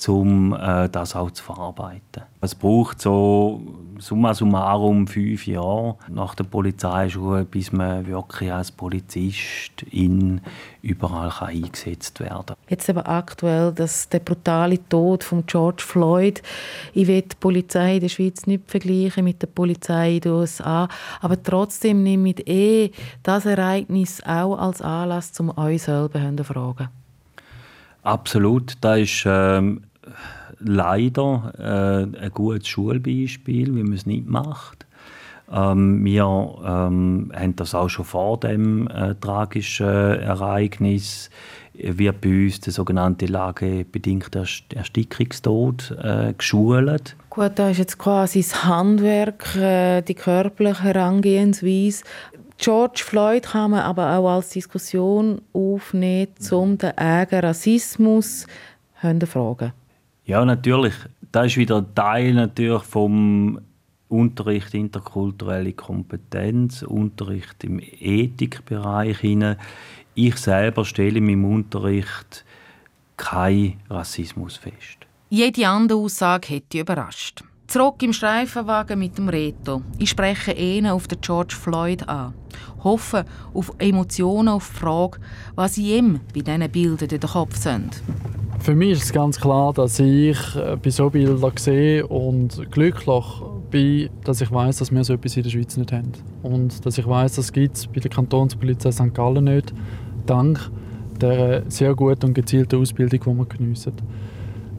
[0.08, 2.23] um äh, das auch zu verarbeiten.
[2.41, 3.62] Es braucht so
[3.97, 10.41] summa summarum fünf Jahre nach der Polizeischule, bis man wirklich als Polizist in
[10.81, 12.58] überall kann eingesetzt werden kann.
[12.67, 16.43] Jetzt aber aktuell dass der brutale Tod von George Floyd.
[16.93, 20.88] Ich will die Polizei in der Schweiz nicht vergleichen mit der Polizei in den USA,
[21.21, 22.91] aber trotzdem nehme ich eh
[23.23, 26.89] das Ereignis auch als Anlass, um euch selber zu fragen.
[28.05, 29.81] Absolut, da ist ähm,
[30.59, 34.85] leider äh, ein gutes Schulbeispiel, wie man es nicht macht.
[35.51, 41.31] Ähm, wir ähm, haben das auch schon vor dem äh, tragischen Ereignis
[41.77, 47.15] wird bei uns der sogenannte lagebedingte Erstickungstod äh, geschult.
[47.29, 52.03] Gut, da ist jetzt quasi das Handwerk, äh, die körperliche Herangehensweise.
[52.57, 58.47] George Floyd kann man aber auch als Diskussion aufnehmen, um den eigenen Rassismus
[59.01, 59.73] zu fragen.
[60.25, 60.93] Ja, natürlich.
[61.31, 63.59] Das ist wieder Teil natürlich vom
[64.07, 69.57] Unterricht interkulturelle Kompetenz, Unterricht im Ethikbereich hinein.
[70.13, 72.45] Ich selber stelle in meinem Unterricht
[73.17, 74.99] keinen Rassismus fest.
[75.29, 77.43] Jede andere Aussage hätte überrascht.
[77.67, 79.82] Zurück im Streifenwagen mit dem Reto.
[79.97, 82.34] Ich spreche ihn auf den George Floyd an.
[82.84, 85.17] Hoffe auf Emotionen, auf die Frage,
[85.56, 88.01] was ihm bei diesen Bildern in den Kopf sind.
[88.60, 93.25] Für mich ist es ganz klar, dass ich äh, bei so Bildern sehe und glücklich
[93.71, 96.12] bin, dass ich weiß, dass wir so etwas in der Schweiz nicht haben.
[96.43, 99.13] Und dass ich weiß, dass es bei der Kantonspolizei St.
[99.13, 99.73] Gallen nicht,
[100.28, 100.71] dank
[101.19, 103.93] der sehr guten und gezielten Ausbildung, die wir geniessen.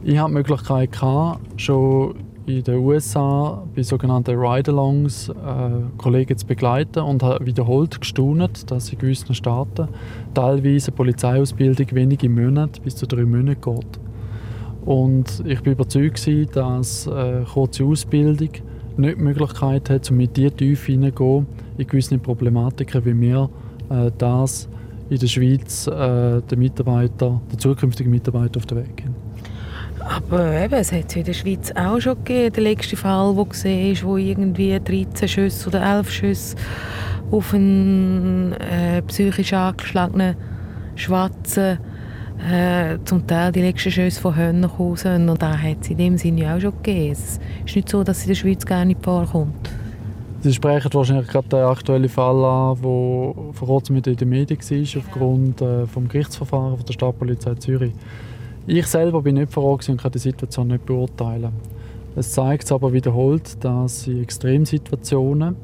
[0.03, 0.97] Ich hatte die Möglichkeit,
[1.57, 2.15] schon
[2.47, 5.33] in den USA bei sogenannten Ride-Alongs äh,
[5.97, 9.89] Kollegen zu begleiten und habe wiederholt gestaunt, dass in gewissen Staaten
[10.33, 13.99] teilweise Polizeiausbildung wenige Monate bis zu drei Monate geht.
[14.85, 18.49] Und ich bin überzeugt, dass eine kurze Ausbildung
[18.95, 21.45] nicht die Möglichkeit hat, um mit dieser Tiefe hineingehen
[21.77, 23.49] in gewisse Problematiken, wie wir
[23.89, 24.69] äh, das
[25.09, 29.15] in der Schweiz äh, den Mitarbeiter, den zukünftigen Mitarbeiter auf den Weg gehen.
[30.09, 32.53] Aber eben, es hat es in der Schweiz auch schon gegeben.
[32.53, 36.55] Der letzte Fall, den du siehst, wo irgendwie 13 Schüsse oder 11 Schüsse
[37.29, 40.35] auf einen äh, psychisch angeschlagenen
[40.95, 41.79] Schwarzen
[42.49, 46.17] äh, zum Teil die letzten Schüsse von Hönnen gekommen Und da hat es in dem
[46.17, 47.11] Sinne auch schon gegeben.
[47.11, 49.69] Es ist nicht so, dass es in der Schweiz gar nicht vorkommt.
[50.41, 52.83] Sie sprechen wahrscheinlich gerade den aktuellen Fall an, der
[53.53, 57.91] vor kurzem in den Medien war, aufgrund äh, des Gerichtsverfahrens der Stadtpolizei Zürich.
[58.69, 61.53] Ich selber bin nicht vor Ort und kann die Situation nicht beurteilen.
[62.17, 65.55] Es zeigt aber wiederholt, dass in Extremsituationen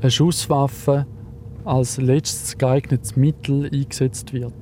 [0.00, 1.04] eine Schusswaffe
[1.66, 4.54] als letztes geeignetes Mittel eingesetzt wird.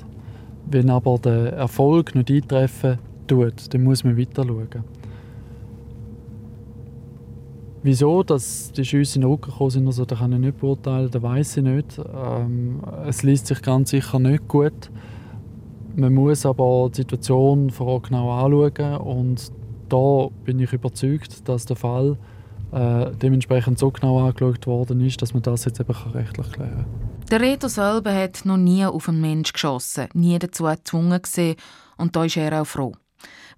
[0.67, 4.85] Wenn aber der Erfolg nicht eintreffen tut, dann muss man weiter schauen.
[7.85, 11.09] Wieso dass die Schüsse in den Rücken gekommen sind, also, das kann ich nicht beurteilen,
[11.13, 12.01] das weiß ich nicht.
[12.13, 14.91] Ähm, es liest sich ganz sicher nicht gut.
[15.99, 19.51] Man muss aber die Situation vor Ort genau anschauen und
[19.89, 22.17] da bin ich überzeugt, dass der Fall
[22.71, 27.29] äh, dementsprechend so genau angeschaut worden ist, dass man das jetzt eben rechtlich klären kann.
[27.33, 31.57] Der Reto selber hat noch nie auf einen Menschen geschossen, nie dazu gezwungen gesehen
[31.97, 32.93] und da ist er auch froh.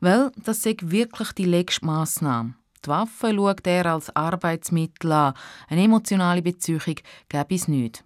[0.01, 2.55] Weil das ist wirklich die letzte Massnahme.
[2.83, 5.35] Die Waffe schaut er als Arbeitsmittel an.
[5.69, 6.97] Eine emotionale Beziehung
[7.29, 8.03] gäbe es nicht.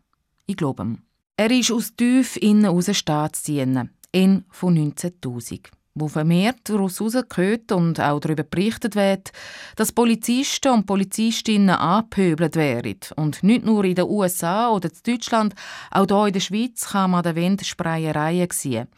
[0.46, 0.98] Ich glaube ihm.
[1.36, 3.93] Er ist aus tief innen aus Staatsdienen.
[4.14, 5.60] N von 19.000
[5.94, 9.30] wo vermehrt daraus herausgehört und auch darüber berichtet wird,
[9.76, 12.98] dass Polizisten und Polizistinnen angepöbelt werden.
[13.16, 15.54] Und nicht nur in den USA oder in Deutschland,
[15.90, 18.88] auch hier in der Schweiz kann man an der Wand Spreiereien sehen.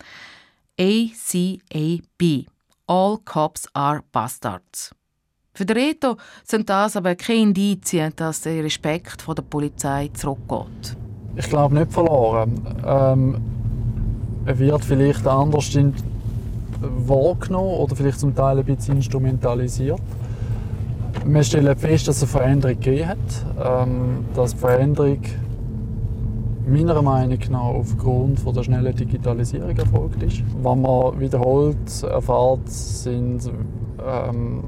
[0.80, 2.46] ACAB.
[2.86, 4.94] All Cops are Bastards.
[5.52, 10.96] Für den Reto sind das aber keine Indizien, dass der Respekt vor der Polizei zurückgeht.
[11.34, 12.76] Ich glaube nicht verloren.
[12.86, 13.55] Ähm
[14.46, 15.76] wird vielleicht anders
[16.80, 20.00] wahrgenommen oder vielleicht zum Teil ein bisschen instrumentalisiert.
[21.24, 23.18] Wir stellen fest, dass es eine Veränderung gegeben hat.
[23.64, 25.18] Ähm, dass die Veränderung
[26.66, 30.42] meiner Meinung nach aufgrund von der schnellen Digitalisierung erfolgt ist.
[30.62, 33.50] Was man wiederholt erfahrt, sind,
[34.06, 34.64] ähm,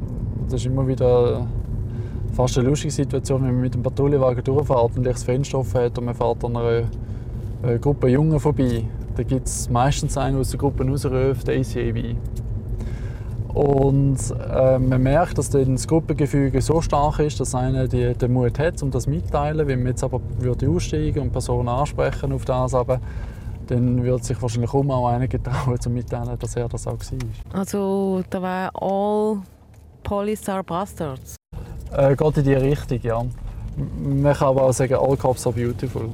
[0.46, 1.46] das ist immer wieder
[2.32, 5.98] fast eine lustige Situation, wenn man mit dem Patrouillenwagen durchfährt und das Fenster offen hat
[5.98, 6.84] und man fährt an einer,
[7.62, 8.84] einer Gruppe Jungen vorbei
[9.18, 12.14] da gibt es meistens einen, der aus der Gruppe rausruft, ACAB.
[13.52, 18.32] Und äh, man merkt, dass dann das Gruppengefüge so stark ist, dass einer die, den
[18.32, 19.66] Mut hat, um das mitteilen.
[19.66, 23.00] Wenn man jetzt aber würde aussteigen und Personen ansprechen auf das, aber,
[23.66, 27.60] dann würde sich wahrscheinlich auch einer getrauen, um mitteilen, dass er das auch war.
[27.60, 29.42] Also da war all
[30.04, 31.34] Police are bastards?
[31.90, 33.24] Äh, geht in die Richtung, ja.
[33.98, 36.08] Man kann aber auch sagen, all cops are beautiful.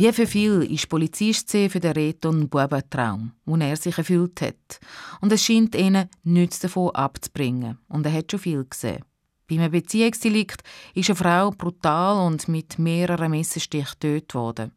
[0.00, 4.80] Wie für viel ist Polizist für den Reto ein Bubentraum, den er sich erfüllt hat.
[5.20, 7.76] Und es scheint ihnen nichts davon abzubringen.
[7.86, 9.04] Und er hat schon viel gesehen.
[9.46, 10.62] Bei einem Beziehungsdelikt
[10.94, 14.72] ist eine Frau brutal und mit mehreren Messerstichen getötet worden.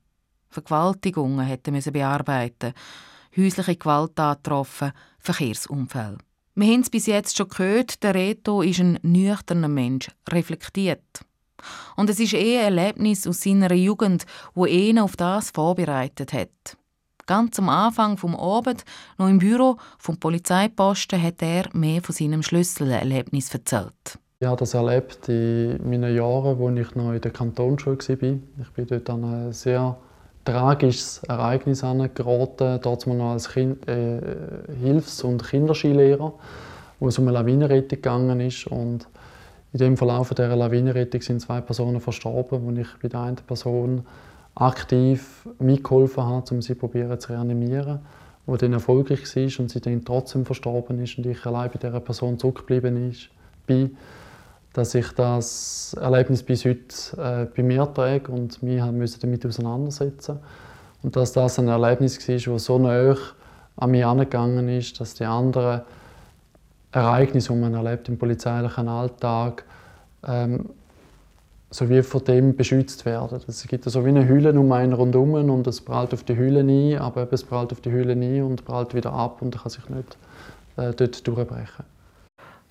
[0.50, 2.74] Vergewaltigungen hätte müssen bearbeiten,
[3.38, 6.18] häusliche Gewalt angetroffen, Verkehrsunfälle.
[6.56, 11.24] Wir haben es bis jetzt schon gehört, der Reto ist ein nüchterner Mensch, reflektiert.
[11.95, 16.78] Und es ist eher ein Erlebnis aus seiner Jugend, wo ihn auf das vorbereitet hat.
[17.26, 18.84] Ganz am Anfang vom Abend,
[19.17, 24.19] noch im Büro vom Polizeiposten, hat er mehr von seinem Schlüsselerlebnis erzählt.
[24.39, 28.13] Ich habe das erlebt in meinen Jahren, als ich noch in der Kantonsschule war.
[28.62, 29.95] Ich bin dort an ein sehr
[30.43, 34.19] tragisches Ereignis geraten, dort noch als kind, äh,
[34.82, 36.34] Hilfs- und Kinderskilehrer,
[36.99, 38.41] wo es um eine Lawinenrettung gegangen
[39.74, 44.06] in dem Verlauf dieser Lawinenrettung sind zwei Personen verstorben, wo ich bei der einen Person
[44.56, 48.00] aktiv mitgeholfen habe, um sie probieren zu reanimieren,
[48.46, 52.00] wo dann erfolgreich war und sie dann trotzdem verstorben ist und ich allein bei dieser
[52.00, 53.16] Person zurückgeblieben
[53.66, 53.98] bin,
[54.74, 56.78] dass ich das Erlebnis bis heute
[57.18, 60.40] äh, bei mir trage und wir mussten damit auseinandersetzen.
[61.02, 63.16] Und dass das ein Erlebnis war, das so nah
[63.76, 65.82] an mich angegangen ist, dass die anderen
[66.94, 69.66] Ereignisse, die man erlebt im polizeilichen Alltag,
[70.26, 70.70] ähm,
[71.72, 73.40] so wie von dem beschützt werden.
[73.48, 76.60] Es gibt so wie eine Hülle um einen rundherum und es prallt auf die Hülle
[76.60, 79.90] ein, aber es prallt auf die Hülle ein und prallt wieder ab und kann sich
[79.90, 80.18] nicht
[80.78, 81.86] äh, dort durchbrechen.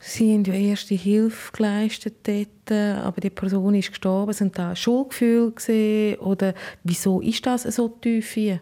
[0.05, 4.33] Sie haben ja erste Hilfe geleistet dort, aber die Person ist gestorben.
[4.33, 8.61] Sind da Schuldgefühle gesehen oder wieso ist das so tief hier?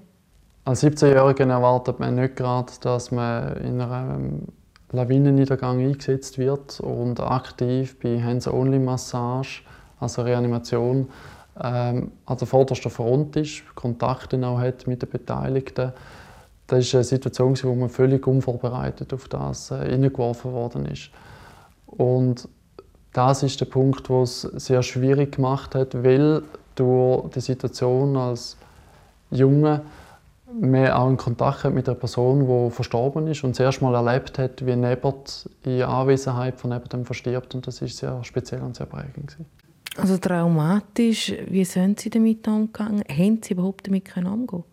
[0.66, 4.42] Als 17-Jähriger erwartet man nicht gerade, dass man in einem
[4.92, 9.62] Lawinenniedergang eingesetzt wird und aktiv bei Hands-Only-Massage,
[10.00, 11.08] also Reanimation,
[11.62, 15.92] ähm, an der vordersten Front ist, Kontakte auch hat mit den Beteiligten.
[16.66, 21.10] Das ist eine Situation, wo man völlig unvorbereitet auf das äh, hineingeworfen worden ist.
[21.86, 22.48] Und
[23.12, 26.42] das ist der Punkt, wo es sehr schwierig gemacht hat, weil
[26.76, 28.56] durch die Situation als
[29.30, 29.82] Junge
[30.58, 34.38] man auch in Kontakt hat mit der Person, die verstorben ist und zuerst mal erlebt
[34.38, 37.54] hat, wie Nebert in Anwesenheit von jemandem verstirbt.
[37.54, 39.36] Und das ist sehr speziell und sehr prägend.
[39.96, 43.02] Also traumatisch, wie sind Sie damit umgegangen?
[43.08, 44.64] Haben Sie überhaupt damit umgehen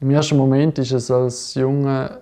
[0.00, 2.18] Im ersten Moment ist es als Junge,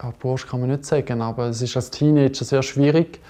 [0.00, 3.20] ja, Bursch kann man nicht sagen, aber es ist als Teenager sehr schwierig,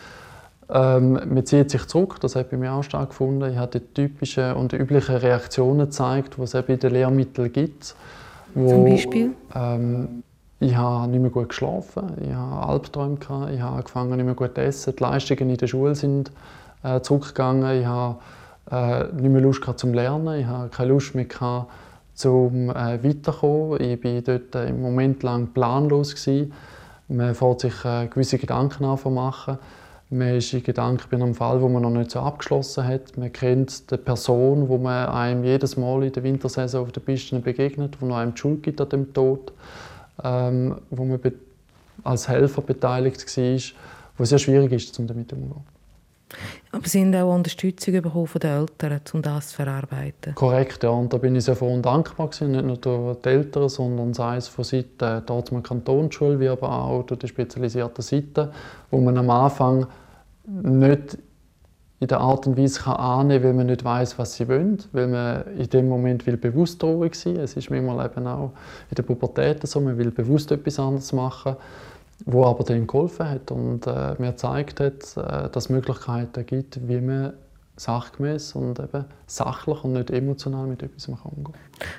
[0.69, 3.51] ähm, man zieht sich zurück, das habe ich bei mir auch stark gefunden.
[3.51, 7.95] Ich habe die typischen und üblichen Reaktionen gezeigt, die es eben in den Lehrmitteln gibt.
[8.57, 9.31] Wo, Zum Beispiel?
[9.55, 10.23] Ähm,
[10.61, 14.35] ich habe nicht mehr gut geschlafen, ich habe Albträume, gehabt, ich habe angefangen nicht mehr
[14.35, 16.33] gut zu essen, die Leistungen in der Schule sind
[16.83, 18.17] äh, zurückgegangen, ich habe
[18.71, 21.71] äh, nicht mehr Lust gehabt zum Lernen, ich habe keine Lust mehr gehabt,
[22.15, 23.81] zum äh, weiterkommen.
[23.81, 26.53] Ich war dort äh, im Moment lang planlos gewesen.
[27.09, 29.59] Man fährt sich äh, gewisse Gedanken an machen.
[30.09, 33.17] Man ist in Gedanken bei einem Fall, wo man noch nicht so abgeschlossen hat.
[33.17, 37.41] Man kennt die Person, wo man einem jedes Mal in der Wintersaison auf der Piste
[37.41, 39.53] begegnet, wo einem die Schuld gibt an dem Tod,
[40.23, 41.21] ähm, wo man
[42.05, 43.61] als Helfer beteiligt war,
[44.17, 45.76] wo es sehr schwierig ist, damit umzugehen.
[46.73, 50.35] Aber Sie haben auch Unterstützung bekommen von den Eltern, um das zu verarbeiten?
[50.35, 50.91] Korrekt, ja.
[50.91, 52.53] Und da bin ich sehr froh und dankbar gewesen.
[52.53, 55.23] Nicht nur durch die Eltern, sondern sei es von Seiten der
[55.63, 58.51] Kantonsschule, wie aber auch durch die spezialisierten Seiten,
[58.91, 59.87] wo man am Anfang
[60.47, 61.19] nicht
[61.99, 65.09] in der Art und Weise kann annehmen weil man nicht weiß, was sie wollen, weil
[65.09, 67.37] man in dem Moment will bewusst traurig sein.
[67.37, 68.53] Es ist manchmal eben auch
[68.91, 71.57] in der Pubertät so, man will bewusst etwas anderes machen
[72.25, 76.89] wo aber dann geholfen hat und äh, mir gezeigt hat, äh, dass es Möglichkeiten gibt,
[76.89, 77.35] wie man
[77.77, 81.55] sachgemäß und eben sachlich und nicht emotional mit etwas umgehen kann.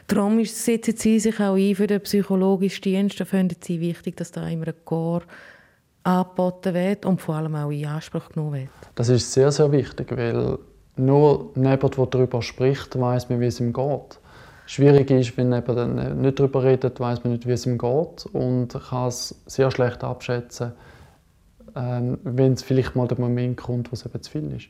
[0.08, 3.19] Darum setzen Sie sich auch ein für den psychologischen Dienst.
[3.19, 5.21] Da finden Sie wichtig, dass da immer ein Chor
[6.03, 8.69] angeboten wird und vor allem auch in Anspruch genommen wird.
[8.95, 10.58] Das ist sehr, sehr wichtig, weil
[10.95, 14.19] nur jemand, der darüber spricht, weiß man, wie es ihm geht
[14.67, 18.67] schwierig ist, wenn eben nicht darüber redet, weiß man nicht, wie es ihm geht und
[18.89, 20.73] kann es sehr schlecht abschätzen,
[21.75, 24.67] ähm, wenn es vielleicht mal der Moment kommt, wo es eben zu viel ist.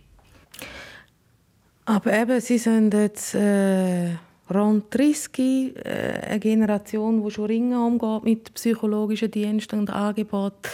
[1.86, 4.16] Aber eben, Sie sind jetzt äh,
[4.54, 10.70] rund 30, äh, eine Generation, die schon ringen umgeht mit psychologischen Diensten und Angeboten.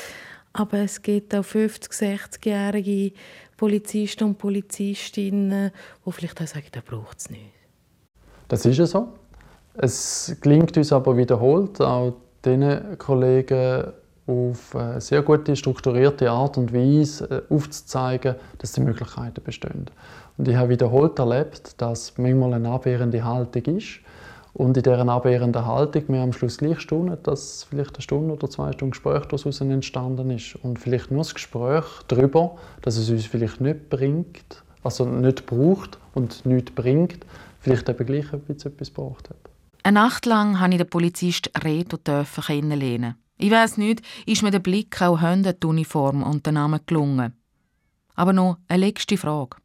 [0.53, 3.13] Aber es gibt auch 50-, 60-jährige
[3.57, 5.71] Polizisten und Polizistinnen,
[6.05, 7.52] die vielleicht auch sagen, da braucht es nicht.
[8.47, 9.07] Das ist ja so.
[9.75, 12.13] Es gelingt uns aber wiederholt, auch
[12.45, 13.85] diesen Kollegen
[14.25, 19.87] auf eine sehr gute, strukturierte Art und Weise äh, aufzuzeigen, dass die Möglichkeiten bestehen.
[20.37, 23.99] Und ich habe wiederholt erlebt, dass manchmal eine abwehrende Haltung ist.
[24.53, 28.49] Und in dieser abwehrenden Haltung wir am Schluss gleich staunen, dass vielleicht eine Stunde oder
[28.49, 30.55] zwei Stunden Gespräch daraus entstanden ist.
[30.61, 35.97] Und vielleicht nur das Gespräch darüber, dass es uns vielleicht nicht bringt, also nicht braucht
[36.13, 37.25] und nichts bringt,
[37.63, 39.37] vielleicht eben gleich etwas gebraucht hat.
[39.83, 43.15] Eine Nacht lang habe ich den Polizist Reto kennenlernen.
[43.37, 47.33] Ich weiss nicht, ist mir der Blick auch hinter die Uniform und der Name gelungen.
[48.15, 49.57] Aber noch eine letzte Frage.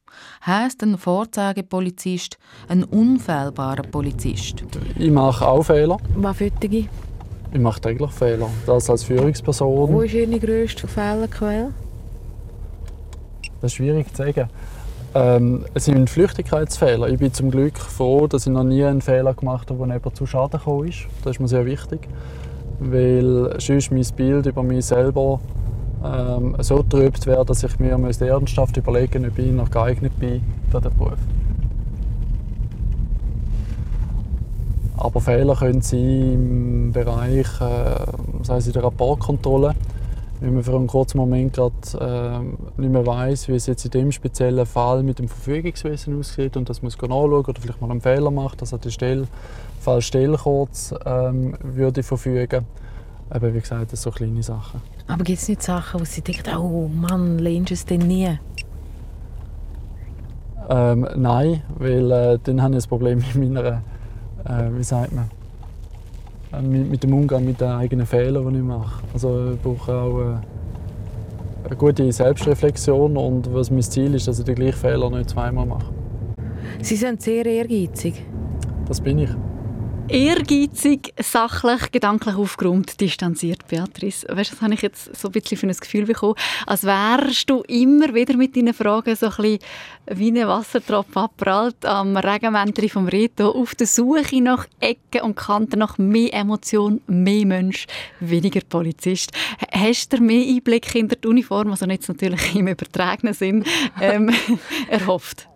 [0.46, 4.64] Heißt ein Vorzeigepolizist ein unfehlbarer Polizist?
[4.96, 5.98] Ich mache auch Fehler.
[6.16, 8.48] Was für Ich mache täglich Fehler.
[8.66, 9.92] Das als Führungsperson.
[9.92, 11.74] Wo ist Ihre grösste Fehlerquelle?
[13.60, 14.48] Das ist schwierig zu sagen.
[15.14, 17.08] Ähm, es sind Flüchtigkeitsfehler.
[17.08, 20.26] Ich bin zum Glück froh, dass ich noch nie einen Fehler gemacht habe, jemand zu
[20.26, 21.06] Schaden gekommen ist.
[21.24, 22.06] Das ist mir sehr wichtig,
[22.78, 25.40] weil sonst mein Bild über mich selber
[26.04, 30.42] ähm, so trübt wäre, dass ich mir ernsthaft überlegen müsste, ob ich noch geeignet bin
[30.70, 31.18] für den Beruf.
[34.98, 39.74] Aber Fehler können sein im Bereich, äh, sei es in der Rapportkontrolle,
[40.40, 43.90] wenn man für einen kurzen Moment gerade äh, nicht mehr weiß, wie es jetzt in
[43.90, 47.90] dem speziellen Fall mit dem Verfügungswesen aussieht und das muss man nachschauen oder vielleicht mal
[47.90, 49.26] einen Fehler macht, dass er den Stell,
[49.80, 52.66] Fall Stellkurz ähm, würde verfügen.
[53.30, 54.80] Aber wie gesagt, das sind so kleine Sachen.
[55.06, 58.38] Aber gibt es nicht Sachen, wo Sie denken, oh Mann, lehnst du es denn nie?
[60.70, 63.82] Ähm, nein, weil äh, dann habe ich ein Problem mit meiner,
[64.44, 65.30] äh, wie sagt man,
[66.62, 69.02] mit, mit, dem Umgang mit den eigenen Fehlern, die ich mache.
[69.12, 74.44] Also ich brauche auch äh, eine gute Selbstreflexion und was mein Ziel ist, dass ich
[74.44, 75.92] den gleichen Fehler nicht zweimal mache.
[76.80, 78.24] Sie sind sehr ehrgeizig.
[78.86, 79.30] Das bin ich.
[80.08, 84.26] Ehrgeizig, sachlich, gedanklich aufgeräumt, distanziert, Beatrice.
[84.26, 86.34] Weißt, das habe ich jetzt so ein bisschen für ein Gefühl bekommen,
[86.66, 89.58] als wärst du immer wieder mit deinen Fragen so ein bisschen
[90.06, 95.78] wie ein Wassertropfen abprallt am Regenmäntel vom Reto auf der Suche nach Ecken und Kanten,
[95.78, 97.86] nach mehr Emotion, mehr Mensch,
[98.20, 99.32] weniger Polizist.
[99.70, 103.62] Hast du mehr Einblick in die Uniform, also jetzt natürlich im übertragenen Sinn,
[104.00, 104.30] ähm,
[104.88, 105.48] erhofft?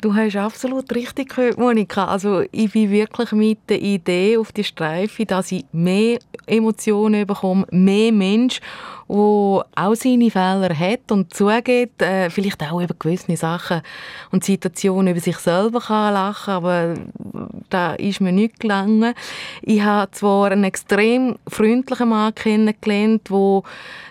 [0.00, 2.06] Du hast absolut richtig gehört, Monika.
[2.06, 7.66] Also ich bin wirklich mit der Idee auf die Streife, dass ich mehr Emotionen bekomme,
[7.70, 8.60] mehr Mensch,
[9.10, 13.82] der auch seine Fehler hat und zugeht, äh, vielleicht auch über gewisse Sachen
[14.30, 16.94] und Situationen über sich selber kann lachen, aber
[17.70, 19.14] da ist mir nicht gelangen.
[19.62, 23.62] Ich habe zwar einen extrem freundlichen Mann kennengelernt, der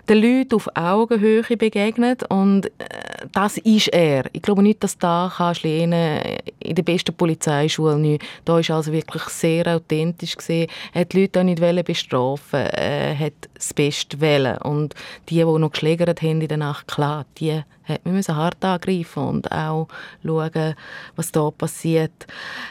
[0.10, 4.26] den Leuten auf Augenhöhe begegnet und äh, das ist er.
[4.34, 8.24] Ich glaube nicht, dass da kannst in der besten Polizeischule nicht.
[8.44, 10.70] Da ist also wirklich sehr authentisch gesehen.
[10.94, 14.89] Er hat die Leute auch nicht bestrafen, er hat das Beste wählen und
[15.30, 19.24] die, die noch geschlägert haben in der Nacht, klar, die hat man müssen hart angreifen
[19.24, 19.88] und auch
[20.24, 20.76] schauen,
[21.16, 22.28] was da passiert.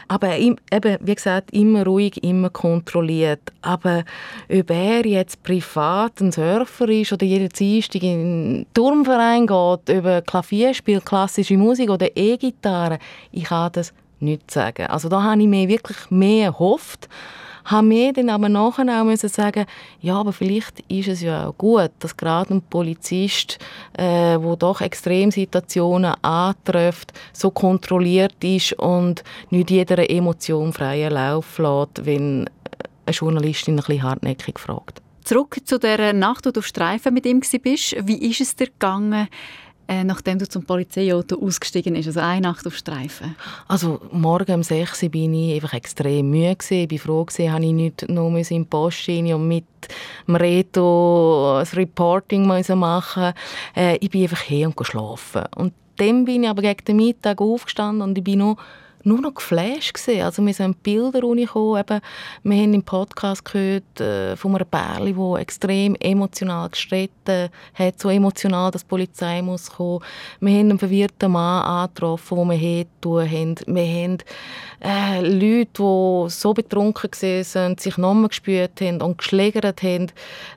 [0.07, 0.57] Aber eben,
[1.01, 3.41] wie gesagt, immer ruhig, immer kontrolliert.
[3.61, 4.03] Aber
[4.49, 10.21] ob er jetzt privat ein Surfer ist oder jeden Dienstag in einen Turmverein geht, über
[10.21, 12.99] Klavier spielt, klassische Musik oder E-Gitarre,
[13.31, 14.87] ich kann das nicht sagen.
[14.87, 17.09] Also da habe ich mir wirklich mehr erhofft
[17.65, 19.65] habe mir dann aber nachher auch müssen sagen,
[20.01, 23.59] ja, aber vielleicht ist es ja gut, dass gerade ein Polizist,
[23.97, 32.49] äh, doch Extremsituationen antrifft, so kontrolliert ist und nicht jeder Emotion freien Lauf lässt, wenn
[33.05, 35.01] eine Journalistin ein bisschen hartnäckig fragt.
[35.23, 37.95] Zurück zu der Nacht, wo du auf Streifen mit ihm warst.
[38.07, 39.27] Wie ist es dir gegangen?
[39.89, 43.35] Äh, nachdem du zum Polizeiauto ausgestiegen bist, also eine Nacht auf Streifen?
[43.67, 46.87] Also morgen um 6 Uhr bin ich einfach extrem müde gewesen.
[46.91, 49.65] Ich war froh gewesen, habe ich nicht nur in die Post rein und mit
[50.27, 53.33] dem Reto das Reporting machen
[53.75, 55.45] äh, Ich bin einfach her und geschlafen.
[55.55, 58.57] Und dann bin ich aber gegen den Mittag aufgestanden und ich bin noch
[59.09, 60.21] nur noch geflasht gewesen.
[60.21, 62.01] Also wir sind Bilder gekommen, eben,
[62.43, 68.09] wir haben im Podcast gehört äh, von einem Pärchen, das extrem emotional gestritten hat, so
[68.09, 69.99] emotional, dass die Polizei muss kommen.
[70.39, 73.55] Wir haben einen verwirrten Mann angetroffen, den wir hergetan haben.
[73.67, 74.17] Wir haben
[74.81, 80.11] äh, Leute, die so betrunken waren, sich nochmal gespürt haben und geschlägert haben,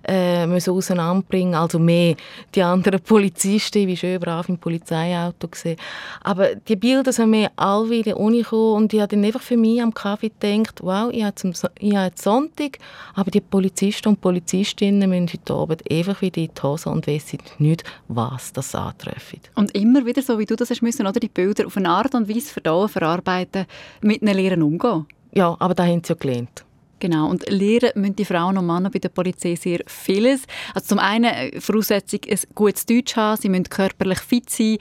[0.06, 1.54] äh, müssen auseinanderbringen.
[1.54, 2.16] Also mehr
[2.54, 5.78] die anderen Polizisten, wie schön brav im Polizeiauto gesehen.
[6.22, 9.82] Aber die Bilder sind mir alle wieder gekommen und ich habe dann einfach für mich
[9.82, 12.78] am Kaffee gedacht, wow, ich habe, zum, ich habe Sonntag,
[13.14, 17.38] aber die Polizisten und Polizistinnen müssen heute Abend einfach wieder in die Hose und wissen
[17.58, 19.50] nicht, was das antrifft.
[19.54, 22.14] Und immer wieder, so wie du das hast müssen, oder die Bilder auf eine Art
[22.14, 23.66] und Weise verdauen, verarbeiten,
[24.00, 25.06] mit ihnen lernen umgehen.
[25.32, 26.64] Ja, aber da haben sie ja gelernt.
[27.02, 30.42] Genau, und lehren müssen die Frauen und Männer bei der Polizei sehr vieles.
[30.72, 34.78] Also zum einen äh, Voraussetzung, ein gutes Deutsch haben, sie müssen körperlich fit sein,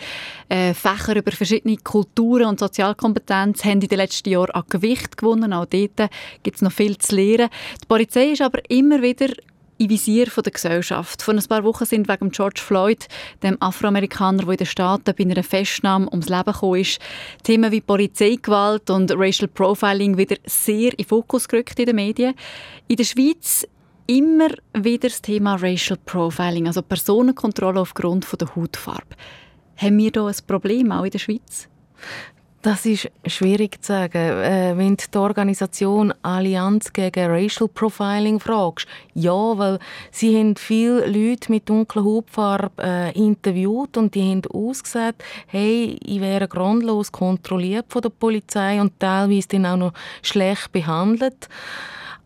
[0.47, 5.51] äh, Fächer über verschiedene Kulturen und Sozialkompetenz haben in den letzten Jahren an Gewicht gewonnen,
[5.51, 6.11] auch dort
[6.43, 7.49] gibt es noch viel zu lernen.
[7.81, 9.33] Die Polizei ist aber immer wieder
[9.81, 11.23] im Visier der Gesellschaft.
[11.23, 13.07] Vor ein paar Wochen sind wegen George Floyd,
[13.41, 16.99] dem Afroamerikaner, der in den Staaten bei einer Festnahme ums Leben gekommen ist,
[17.43, 22.35] Themen wie Polizeigewalt und Racial Profiling wieder sehr in den Fokus gerückt in den Medien.
[22.87, 23.67] In der Schweiz
[24.05, 29.15] immer wieder das Thema Racial Profiling, also Personenkontrolle aufgrund der Hautfarbe.
[29.77, 31.67] Haben wir hier ein Problem, auch in der Schweiz?
[32.61, 34.17] Das ist schwierig zu sagen.
[34.17, 39.79] Äh, wenn du die Organisation Allianz gegen Racial Profiling fragst, ja, weil
[40.11, 46.21] sie haben viele Leute mit dunkler Hautfarbe äh, interviewt und die haben ausgesagt, hey, ich
[46.21, 51.49] wäre grundlos kontrolliert von der Polizei und teilweise dann auch noch schlecht behandelt.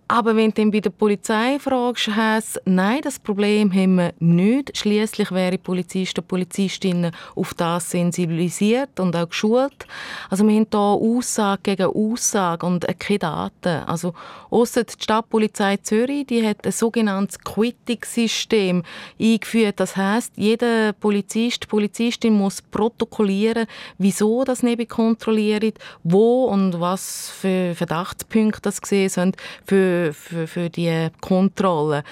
[0.07, 4.77] Aber wenn du dann bei der Polizei fragst, heisst nein, das Problem haben wir nicht.
[4.77, 9.87] Schließlich wären Polizisten und Polizistinnen auf das sensibilisiert und auch geschult.
[10.29, 13.83] Also wir haben hier Aussage gegen Aussage und keine Daten.
[13.87, 14.13] Also
[14.51, 18.83] ausser die Stadtpolizei Zürich, die hat ein sogenanntes Quitting-System
[19.19, 19.79] eingeführt.
[19.79, 23.65] Das heisst, jeder Polizist, Polizistin muss protokollieren,
[23.97, 30.69] wieso das nicht kontrolliert, wo und was für Verdachtspunkte das gesehen sind für für, für,
[30.69, 32.03] die Kontrolle.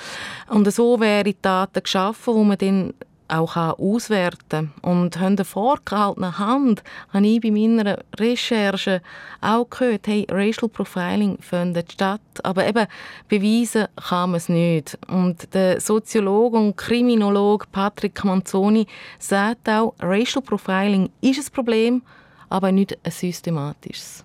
[0.50, 2.94] Und so wären die Daten geschaffen, wo man dann
[3.28, 4.92] auch auswerten kann.
[4.98, 9.02] Und haben eine vorgehaltene Hand, habe ich bei meiner Recherche
[9.42, 12.88] auch gehört, hey, Racial Profiling findet statt, aber eben
[13.28, 14.98] beweisen kann man es nicht.
[15.08, 18.88] Und der Soziologe und Kriminologe Patrick Manzoni
[19.20, 22.02] sagt auch, Racial Profiling ist ein Problem,
[22.50, 24.24] aber nicht ein systematisches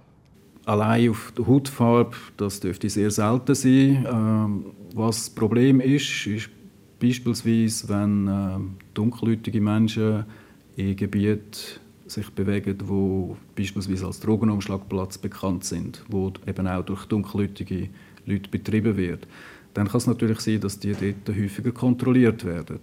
[0.68, 4.06] allein auf die Hautfarbe, das dürfte sehr selten sein.
[4.10, 4.64] Ähm,
[4.94, 6.50] was das Problem ist, ist
[7.00, 8.58] beispielsweise, wenn äh,
[8.94, 10.24] dunkelhäutige Menschen
[10.76, 17.88] in Gebieten sich bewegen, wo beispielsweise als Drogenumschlagplatz bekannt sind, wo eben auch durch dunkelhäutige
[18.26, 19.26] Leute betrieben wird,
[19.74, 22.80] dann kann es natürlich sein, dass die dort häufiger kontrolliert werden.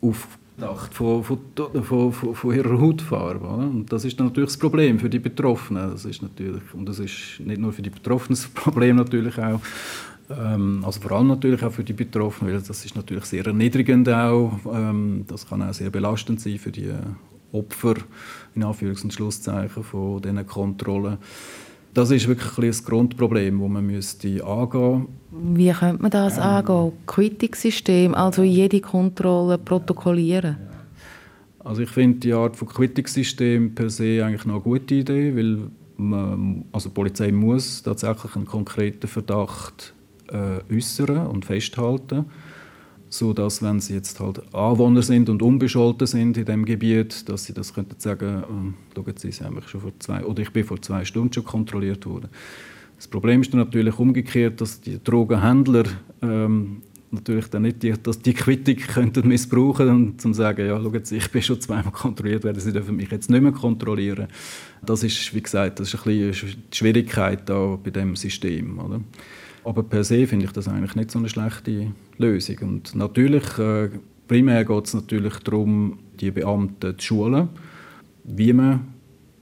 [0.00, 1.38] Auf von, von,
[1.82, 3.46] von, von, ihrer Hautfarbe.
[3.46, 3.66] Oder?
[3.66, 5.90] Und das ist natürlich das Problem für die Betroffenen.
[5.90, 9.60] Das ist natürlich, und das ist nicht nur für die Betroffenen das Problem natürlich auch,
[10.30, 14.08] ähm, also vor allem natürlich auch für die Betroffenen, weil das ist natürlich sehr erniedrigend
[14.08, 14.58] auch.
[14.72, 16.90] Ähm, das kann auch sehr belastend sein für die
[17.52, 17.94] Opfer,
[18.54, 21.18] in Anführungs- und Schlusszeichen, von diesen Kontrollen.
[21.94, 25.56] Das ist wirklich ein, Grundproblem, das man müsste angehen müsste.
[25.56, 26.92] Wie könnte man das ähm, angehen?
[27.06, 30.56] Quitting-System, also jede Kontrolle protokollieren?
[31.60, 35.70] Also ich finde die Art von Quitting-System per se eigentlich noch eine gute Idee, weil
[35.96, 39.94] man, also die Polizei muss tatsächlich einen konkreten Verdacht
[40.28, 42.26] äh, äußern und festhalten
[43.14, 47.44] so dass wenn sie jetzt halt Anwohner sind und unbescholten sind in dem Gebiet, dass
[47.44, 51.04] sie das könnten sagen, äh, Sie, sie schon vor zwei oder ich bin vor zwei
[51.04, 52.28] Stunden schon kontrolliert worden.
[52.96, 55.84] Das Problem ist dann natürlich umgekehrt, dass die Drogenhändler
[56.22, 61.04] ähm, natürlich dann nicht die, dass die Quittung könnten missbrauchen und zum sagen, ja, schauen
[61.04, 64.26] Sie, ich bin schon zweimal kontrolliert worden, Sie dürfen mich jetzt nicht mehr kontrollieren.
[64.82, 69.00] Das ist, wie gesagt, das ist ein bisschen die Schwierigkeit da bei dem System, oder?
[69.64, 72.56] Aber per se finde ich das eigentlich nicht so eine schlechte Lösung.
[72.60, 73.90] Und natürlich, äh,
[74.28, 77.48] primär geht es natürlich darum, die Beamten zu schulen,
[78.24, 78.94] wie man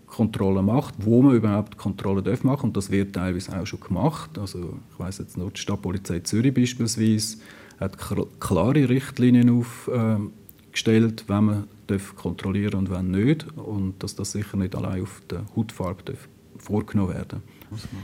[0.07, 4.39] Kontrollen macht, wo man überhaupt Kontrollen darf machen und das wird teilweise auch schon gemacht.
[4.39, 7.39] Also ich weiß jetzt nur die Stadtpolizei Zürich beispielsweise
[7.81, 7.97] hat
[8.39, 14.59] klare Richtlinien aufgestellt, äh, wenn man darf kontrollieren und wenn nicht und dass das sicher
[14.59, 17.43] nicht allein auf der Hautfarbe darf vorgenommen werden.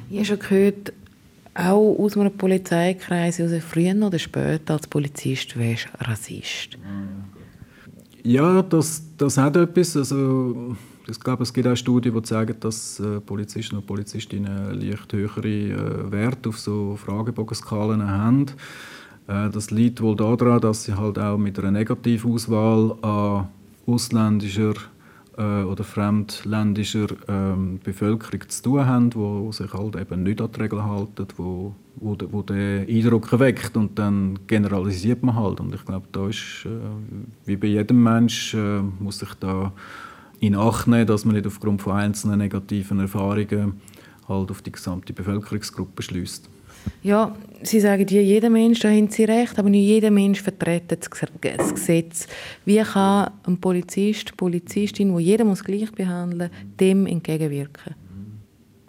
[0.09, 0.93] Ich habe schon gehört,
[1.59, 6.79] auch aus einem Polizeikreis, also früher oder später als Polizist wärst Rassist.
[8.23, 9.97] Ja, das, das hat etwas.
[9.97, 10.77] Also,
[11.09, 15.49] ich glaube, es gibt auch Studien, die zeigen, dass äh, Polizisten und Polizistinnen leicht höhere
[15.49, 18.47] äh, Werte auf so Fragebogenskalen haben.
[19.27, 23.49] Äh, das liegt wohl daran, dass sie halt auch mit einer Negativauswahl an
[23.87, 24.75] ausländischer
[25.39, 30.61] äh, oder fremdländischer ähm, Bevölkerung zu tun haben, die sich halt eben nicht an die
[30.61, 35.61] Regeln halten, wo, wo, de, wo der Eindruck weckt und dann generalisiert man halt.
[35.61, 36.69] Und ich glaube, da ist, äh,
[37.47, 39.73] wie bei jedem Mensch, äh, muss sich da
[40.41, 43.81] in Acht nehmen, dass man nicht aufgrund von einzelnen negativen Erfahrungen
[44.29, 46.51] halt auf die gesamte Bevölkerungsgruppe schließt.
[47.03, 50.85] Ja, Sie sagen ja, jeder Mensch, da haben Sie recht, aber nicht jeder Mensch vertritt
[50.93, 51.11] das
[51.75, 52.29] Gesetz.
[52.65, 57.95] Wie kann ein Polizist, Polizistin, wo jeder muss gleich behandeln dem entgegenwirken?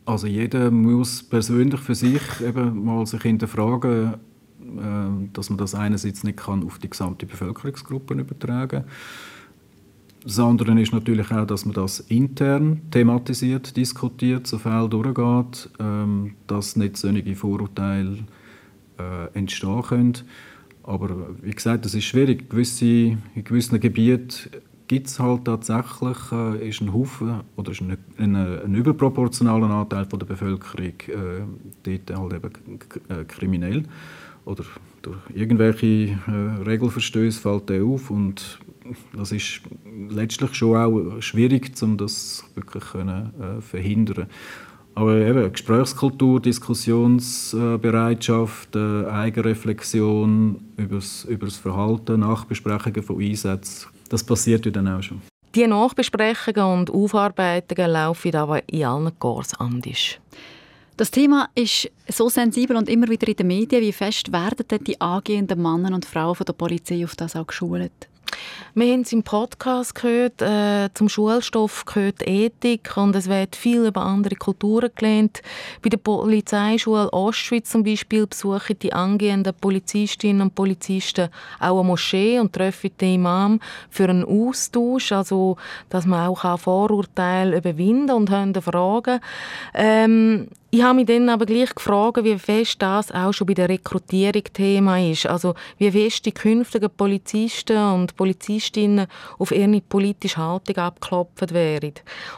[0.05, 6.23] Also jeder muss persönlich für sich eben mal sich hinterfragen, äh, dass man das einerseits
[6.23, 8.91] nicht kann auf die gesamte Bevölkerungsgruppe übertragen kann
[10.29, 16.35] das andere ist natürlich auch, dass man das intern thematisiert, diskutiert, so viel durchgeht, ähm,
[16.45, 18.19] dass nicht solche Vorurteile
[18.99, 20.17] äh, entstehen können.
[20.83, 21.09] Aber
[21.41, 22.49] wie gesagt, das ist schwierig.
[22.49, 24.51] Gewisse, in gewissen Gebieten
[24.87, 30.05] gibt es halt tatsächlich äh, ist ein Haufen oder ist ein, ein, ein überproportionaler Anteil
[30.05, 33.83] von der Bevölkerung äh, dort halt eben äh, kriminell
[34.45, 34.63] oder
[35.01, 38.59] durch irgendwelche äh, Regelverstöße fällt der auf und
[39.13, 39.61] das ist
[40.09, 44.27] letztlich schon auch schwierig, um das wirklich können, äh, verhindern.
[44.95, 51.27] Aber eben Gesprächskultur, Diskussionsbereitschaft, äh, Eigenreflexion über das
[51.57, 55.21] Verhalten, Nachbesprechungen von Einsätzen, das passiert ja dann auch schon.
[55.55, 60.19] Die Nachbesprechungen und Aufarbeitungen laufen aber in allen Kurs anders.
[60.95, 63.81] Das Thema ist so sensibel und immer wieder in den Medien.
[63.81, 67.47] Wie fest werden denn die angehenden Männer und Frauen von der Polizei auf das auch
[67.47, 68.09] geschult?
[68.75, 73.87] Wir haben es im Podcast gehört, äh, zum Schulstoff gehört Ethik und es wird viel
[73.87, 75.41] über andere Kulturen gelernt.
[75.81, 81.29] Bei der Polizeischule Ostschweiz zum Beispiel besuchen die angehenden Polizistinnen und Polizisten
[81.59, 83.59] auch eine Moschee und treffen den Imam
[83.89, 85.57] für einen Austausch, also
[85.89, 88.29] dass man auch Vorurteile überwinden und
[88.63, 89.19] Fragen.
[89.73, 93.69] Ähm, ich habe mich dann aber gleich gefragt, wie fest das auch schon bei der
[93.69, 95.25] Rekrutierung Thema ist.
[95.25, 99.07] Also wie fest die künftigen Polizisten und Polizistinnen
[99.39, 101.93] auf ihre politische Haltung abgeklopft werden.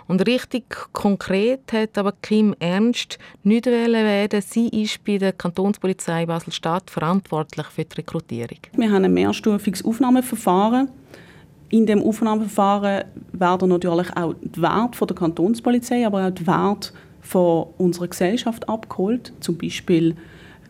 [0.08, 0.64] Und richtig
[0.94, 4.42] konkret hat aber Kim Ernst nicht werden.
[4.42, 8.60] Sie ist bei der Kantonspolizei Basel-Stadt verantwortlich für die Rekrutierung.
[8.78, 10.90] Wir haben ein mehrstufiges Aufnahmeverfahren.
[11.68, 13.04] In dem Aufnahmeverfahren
[13.34, 19.34] werden natürlich auch die Werte der Kantonspolizei, aber auch die Werte von unserer Gesellschaft abgeholt,
[19.40, 20.16] zum Beispiel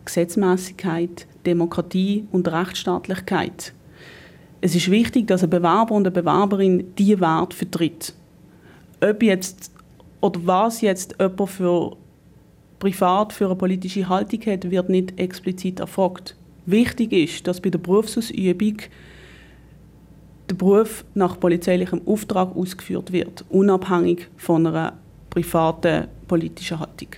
[0.04, 3.72] Gesetzmäßigkeit, Demokratie und Rechtsstaatlichkeit.
[4.60, 8.14] Es ist wichtig, dass ein Bewerber und eine Bewerberin diese Werte vertritt.
[9.00, 9.72] Ob jetzt
[10.20, 11.96] oder was jetzt jemand für
[12.78, 16.36] privat für eine politische Haltung hat, wird nicht explizit erfragt.
[16.66, 18.76] Wichtig ist, dass bei der Berufsausübung
[20.48, 24.94] der Beruf nach polizeilichem Auftrag ausgeführt wird, unabhängig von einer
[25.32, 27.08] privaten politischen Haltung.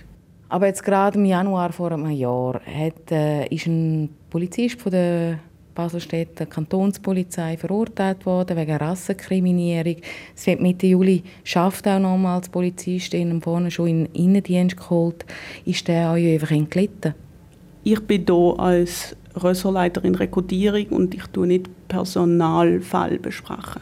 [0.49, 5.39] Aber jetzt gerade im Januar vor einem Jahr hat, äh, ist ein Polizist von der
[5.73, 9.97] Baselstädter Kantonspolizei verurteilt worden wegen Rassenkriminierung.
[10.33, 14.77] Es wird Mitte Juli schafft auch nochmal als Polizist in vorne schon in den Innendienst
[14.77, 15.25] geholt.
[15.65, 17.13] Ist der euch einfach entglitten?
[17.83, 23.81] Ich bin hier als Ressortleiterin Rekrutierung und ich tue nicht Personalfall besprechen.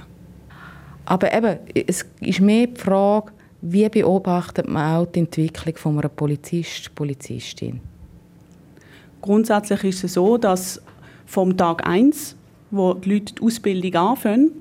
[1.06, 3.32] Aber eben, es ist mehr die Frage,
[3.66, 7.80] wie beobachtet man auch die Entwicklung von einer Polizist, Polizistin?
[9.22, 10.82] Grundsätzlich ist es so, dass
[11.26, 12.36] vom Tag 1,
[12.72, 14.52] wo die Leute die Ausbildung anfangen,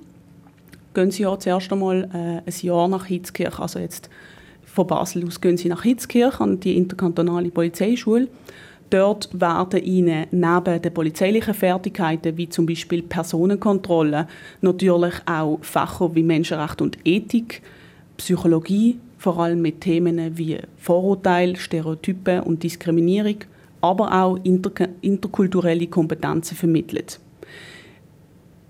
[0.94, 3.58] gehen sie ja zuerst einmal äh, ein Jahr nach Hitzkirch.
[3.58, 4.08] Also jetzt
[4.64, 8.28] von Basel aus gehen sie nach Hitzkirch an die interkantonale Polizeischule.
[8.88, 14.28] Dort werden ihnen neben den polizeilichen Fertigkeiten wie zum Beispiel Personenkontrolle
[14.60, 17.62] natürlich auch Fächer wie Menschenrecht und Ethik
[18.22, 23.38] Psychologie, vor allem mit Themen wie Vorurteile, Stereotypen und Diskriminierung,
[23.80, 24.70] aber auch inter
[25.00, 27.18] interkulturelle Kompetenzen vermittelt.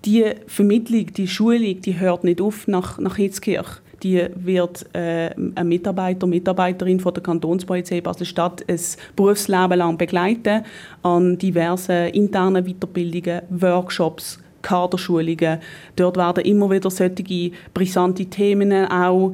[0.07, 3.82] Die Vermittlung, die Schulung, die hört nicht auf nach, nach Hitzkirch.
[4.03, 8.80] Die wird äh, ein Mitarbeiter, Mitarbeiterin von der Kantonspolizei Basel-Stadt ein
[9.14, 10.64] Berufsleben lang begleiten
[11.03, 15.58] an diversen internen Weiterbildungen, Workshops, Kaderschulungen.
[15.96, 19.32] Dort werden immer wieder solche brisante Themen, auch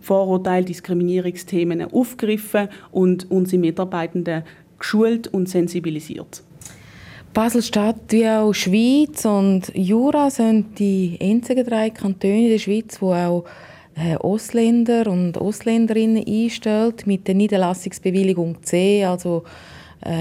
[0.00, 4.42] Vorurteile, Diskriminierungsthemen aufgegriffen und unsere Mitarbeitenden
[4.78, 6.42] geschult und sensibilisiert.
[7.32, 13.12] Basel-Stadt wie auch Schweiz und Jura sind die einzigen drei Kantone in der Schweiz, wo
[13.12, 13.44] auch
[13.96, 19.42] äh, Ausländer und Ausländerinnen einstellt mit der Niederlassungsbewilligung C, also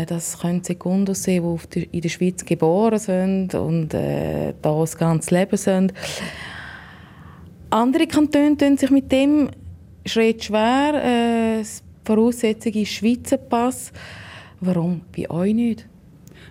[0.05, 5.36] das können Sekundos sein, die in der Schweiz geboren sind und äh, da das ganze
[5.36, 5.93] Leben sind.
[7.69, 9.49] Andere Kantone tun sich mit dem
[10.05, 10.93] Schritt schwer.
[11.03, 13.91] Äh, die Voraussetzung ist Schweizer Pass.
[14.59, 15.88] Warum bei euch nicht?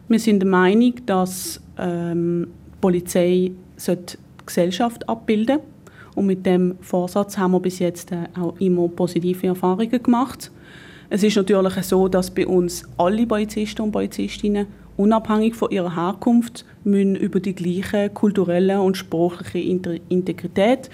[0.09, 3.53] Wir sind der Meinung, dass ähm, die Polizei
[3.87, 3.97] die
[4.45, 5.73] Gesellschaft abbilden sollte.
[6.15, 10.51] Und mit dem Vorsatz haben wir bis jetzt äh, auch immer positive Erfahrungen gemacht.
[11.15, 16.65] Es ist natürlich so, dass bei uns alle Polizisten und Polizistinnen unabhängig von ihrer Herkunft
[16.85, 19.59] müssen über die gleiche kulturelle und sprachliche
[20.09, 20.89] Integrität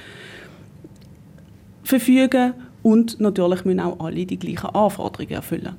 [1.84, 5.76] verfügen und natürlich müssen auch alle die gleichen Anforderungen erfüllen.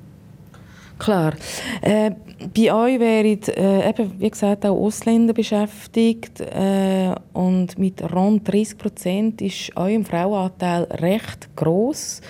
[0.98, 1.34] Klar.
[1.82, 2.12] Äh,
[2.54, 8.78] bei euch wären, äh, eben, wie gesagt, auch Ausländer beschäftigt äh, und mit rund 30
[8.78, 12.22] Prozent ist euer Frauenanteil recht groß.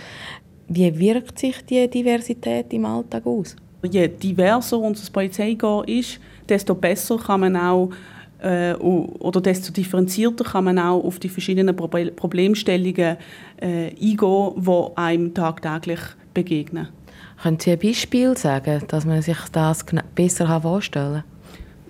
[0.73, 3.57] Wie wirkt sich die Diversität im Alltag aus?
[3.91, 7.91] Je diverser unser Polizeikorps ist, desto besser kann man auch
[8.41, 13.16] äh, oder desto differenzierter kann man auch auf die verschiedenen Problemstellungen
[13.61, 16.01] äh, eingehen, die einem tagtäglich
[16.33, 16.87] begegnen.
[17.43, 21.25] Können Sie ein Beispiel sagen, dass man sich das besser vorstellen kann?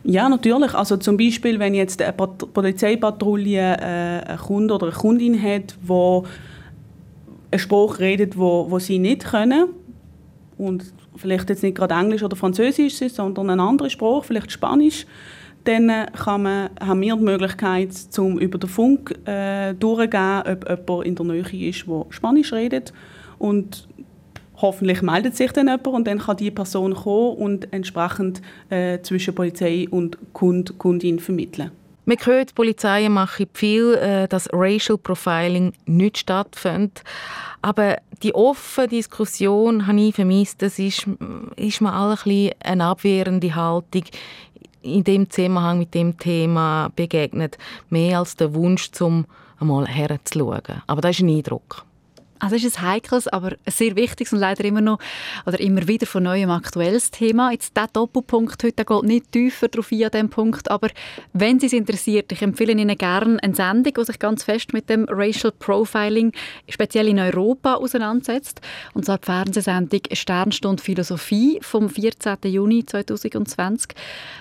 [0.05, 0.74] Ja, natürlich.
[0.74, 6.22] Also zum Beispiel, wenn jetzt eine Polizeipatrouille äh, einen Kunden oder eine Kundin hat, die
[7.51, 9.68] einen Spruch redet, wo, wo sie nicht können
[10.59, 15.07] und vielleicht jetzt nicht gerade Englisch oder Französisch ist, sondern ein anderer Spruch, vielleicht Spanisch,
[15.64, 20.68] dann äh, kann man, haben wir die Möglichkeit, zum über den Funk äh, durchzugeben, ob
[20.68, 22.92] jemand in der Nähe ist, der Spanisch redet.
[23.38, 23.88] Und
[24.57, 29.34] hoffentlich meldet sich dann jemand und dann kann die Person kommen und entsprechend äh, zwischen
[29.34, 31.70] Polizei und Kund, Kundin vermitteln.
[32.11, 37.04] Man hört, die Polizei macht viel, äh, dass Racial Profiling nicht stattfindet.
[37.62, 40.61] Aber die offene Diskussion habe ich vermisst.
[40.61, 41.06] Das ist,
[41.54, 44.02] ist mir alle ein eine abwehrende Haltung
[44.82, 47.58] in dem Zusammenhang mit dem Thema begegnet.
[47.90, 49.26] Mehr als der Wunsch, zum
[49.61, 50.82] einmal herzuschauen.
[50.88, 51.84] Aber das ist ein Eindruck.
[52.41, 54.99] Also es ist ein heikles, aber ein sehr wichtiges und leider immer noch
[55.45, 57.53] oder immer wieder von neuem aktuelles Thema.
[57.53, 60.88] Jetzt der Doppelpunkt heute geht nicht tiefer darauf ein, an diesem Punkt, aber
[61.34, 64.88] wenn Sie es interessiert, ich empfehle Ihnen gerne eine Sendung, die sich ganz fest mit
[64.88, 66.32] dem Racial Profiling
[66.68, 68.62] speziell in Europa auseinandersetzt.
[68.95, 72.38] Und zwar die Fernsehsendung Sternstunde Philosophie vom 14.
[72.45, 73.95] Juni 2020.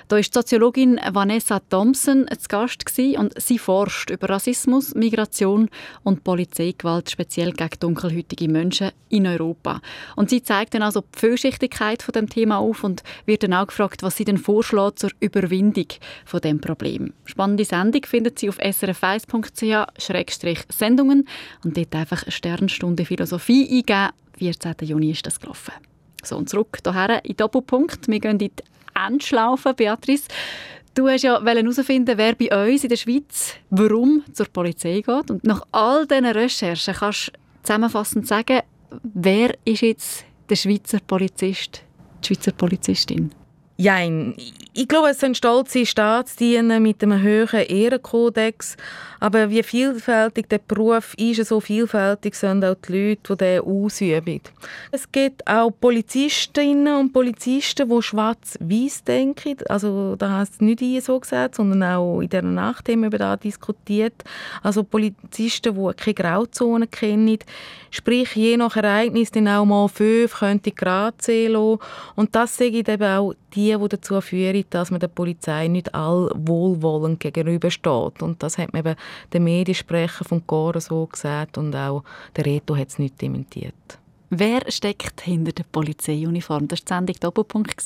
[0.07, 2.85] Da ist Soziologin Vanessa Thompson zu Gast
[3.17, 5.69] und sie forscht über Rassismus, Migration
[6.03, 9.81] und Polizeigewalt speziell gegen dunkelhäutige Menschen in Europa.
[10.15, 13.67] Und sie zeigt dann also die Vielschichtigkeit von dem Thema auf und wird dann auch
[13.67, 15.87] gefragt, was sie denn vorschlägt zur Überwindung
[16.25, 17.13] von dem Problem.
[17.25, 21.27] Spannende Sendung findet sie auf srf1.ch-sendungen
[21.63, 24.09] und dort einfach eine Sternstunde Philosophie eingeben.
[24.37, 24.75] 14.
[24.83, 25.73] Juni ist das gelaufen.
[26.23, 28.07] So, und zurück hierher in Doppelpunkt.
[28.07, 28.51] Wir gehen in die
[28.95, 30.27] Endschlaufe, Beatrice.
[30.95, 35.31] Du hast ja herausfinden, wer bei uns in der Schweiz warum zur Polizei geht.
[35.31, 37.31] Und nach all diesen Recherchen kannst
[37.69, 38.61] zusammenfassend sagen,
[39.13, 41.83] wer ist jetzt der Schweizer Polizist,
[42.23, 43.29] die Schweizer Polizistin?
[43.81, 44.35] Jein.
[44.73, 48.75] Ich glaube, es sind stolze Staatsdiener mit einem hohen Ehrenkodex.
[49.21, 54.41] Aber wie vielfältig der Beruf ist, so vielfältig sind auch die Leute, die den ausüben.
[54.91, 59.57] Es gibt auch Polizistinnen und Polizisten, die schwarz-weiß denken.
[59.67, 63.07] Also da hast du nicht ich so gesagt, sondern auch in dieser Nacht haben wir
[63.07, 64.23] über das diskutiert.
[64.61, 67.39] Also Polizisten, die keine Grauzone kennen.
[67.91, 71.79] Sprich, je nach Ereignis dann auch mal fünf könnte gerade sehen lassen.
[72.15, 75.93] Und das sage ich eben auch die, die dazu führen, dass man der Polizei nicht
[75.93, 78.21] all wohlwollend gegenübersteht.
[78.21, 78.95] Und das hat man eben
[79.33, 82.03] der Mediensprecher von Cora so gesagt und auch
[82.35, 83.73] der Reto hat es nicht dementiert.
[84.29, 86.67] Wer steckt hinter der Polizeiuniform?
[86.67, 87.83] Das war die Sendung Doppelpunkt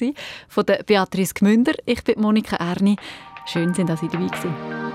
[0.50, 1.74] von der Beatrice Gmünder.
[1.86, 2.98] Ich bin Monika Erni.
[3.46, 4.94] Schön, dass Sie dabei waren.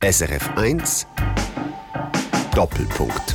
[0.00, 1.06] SRF 1
[2.54, 3.34] Doppelpunkt.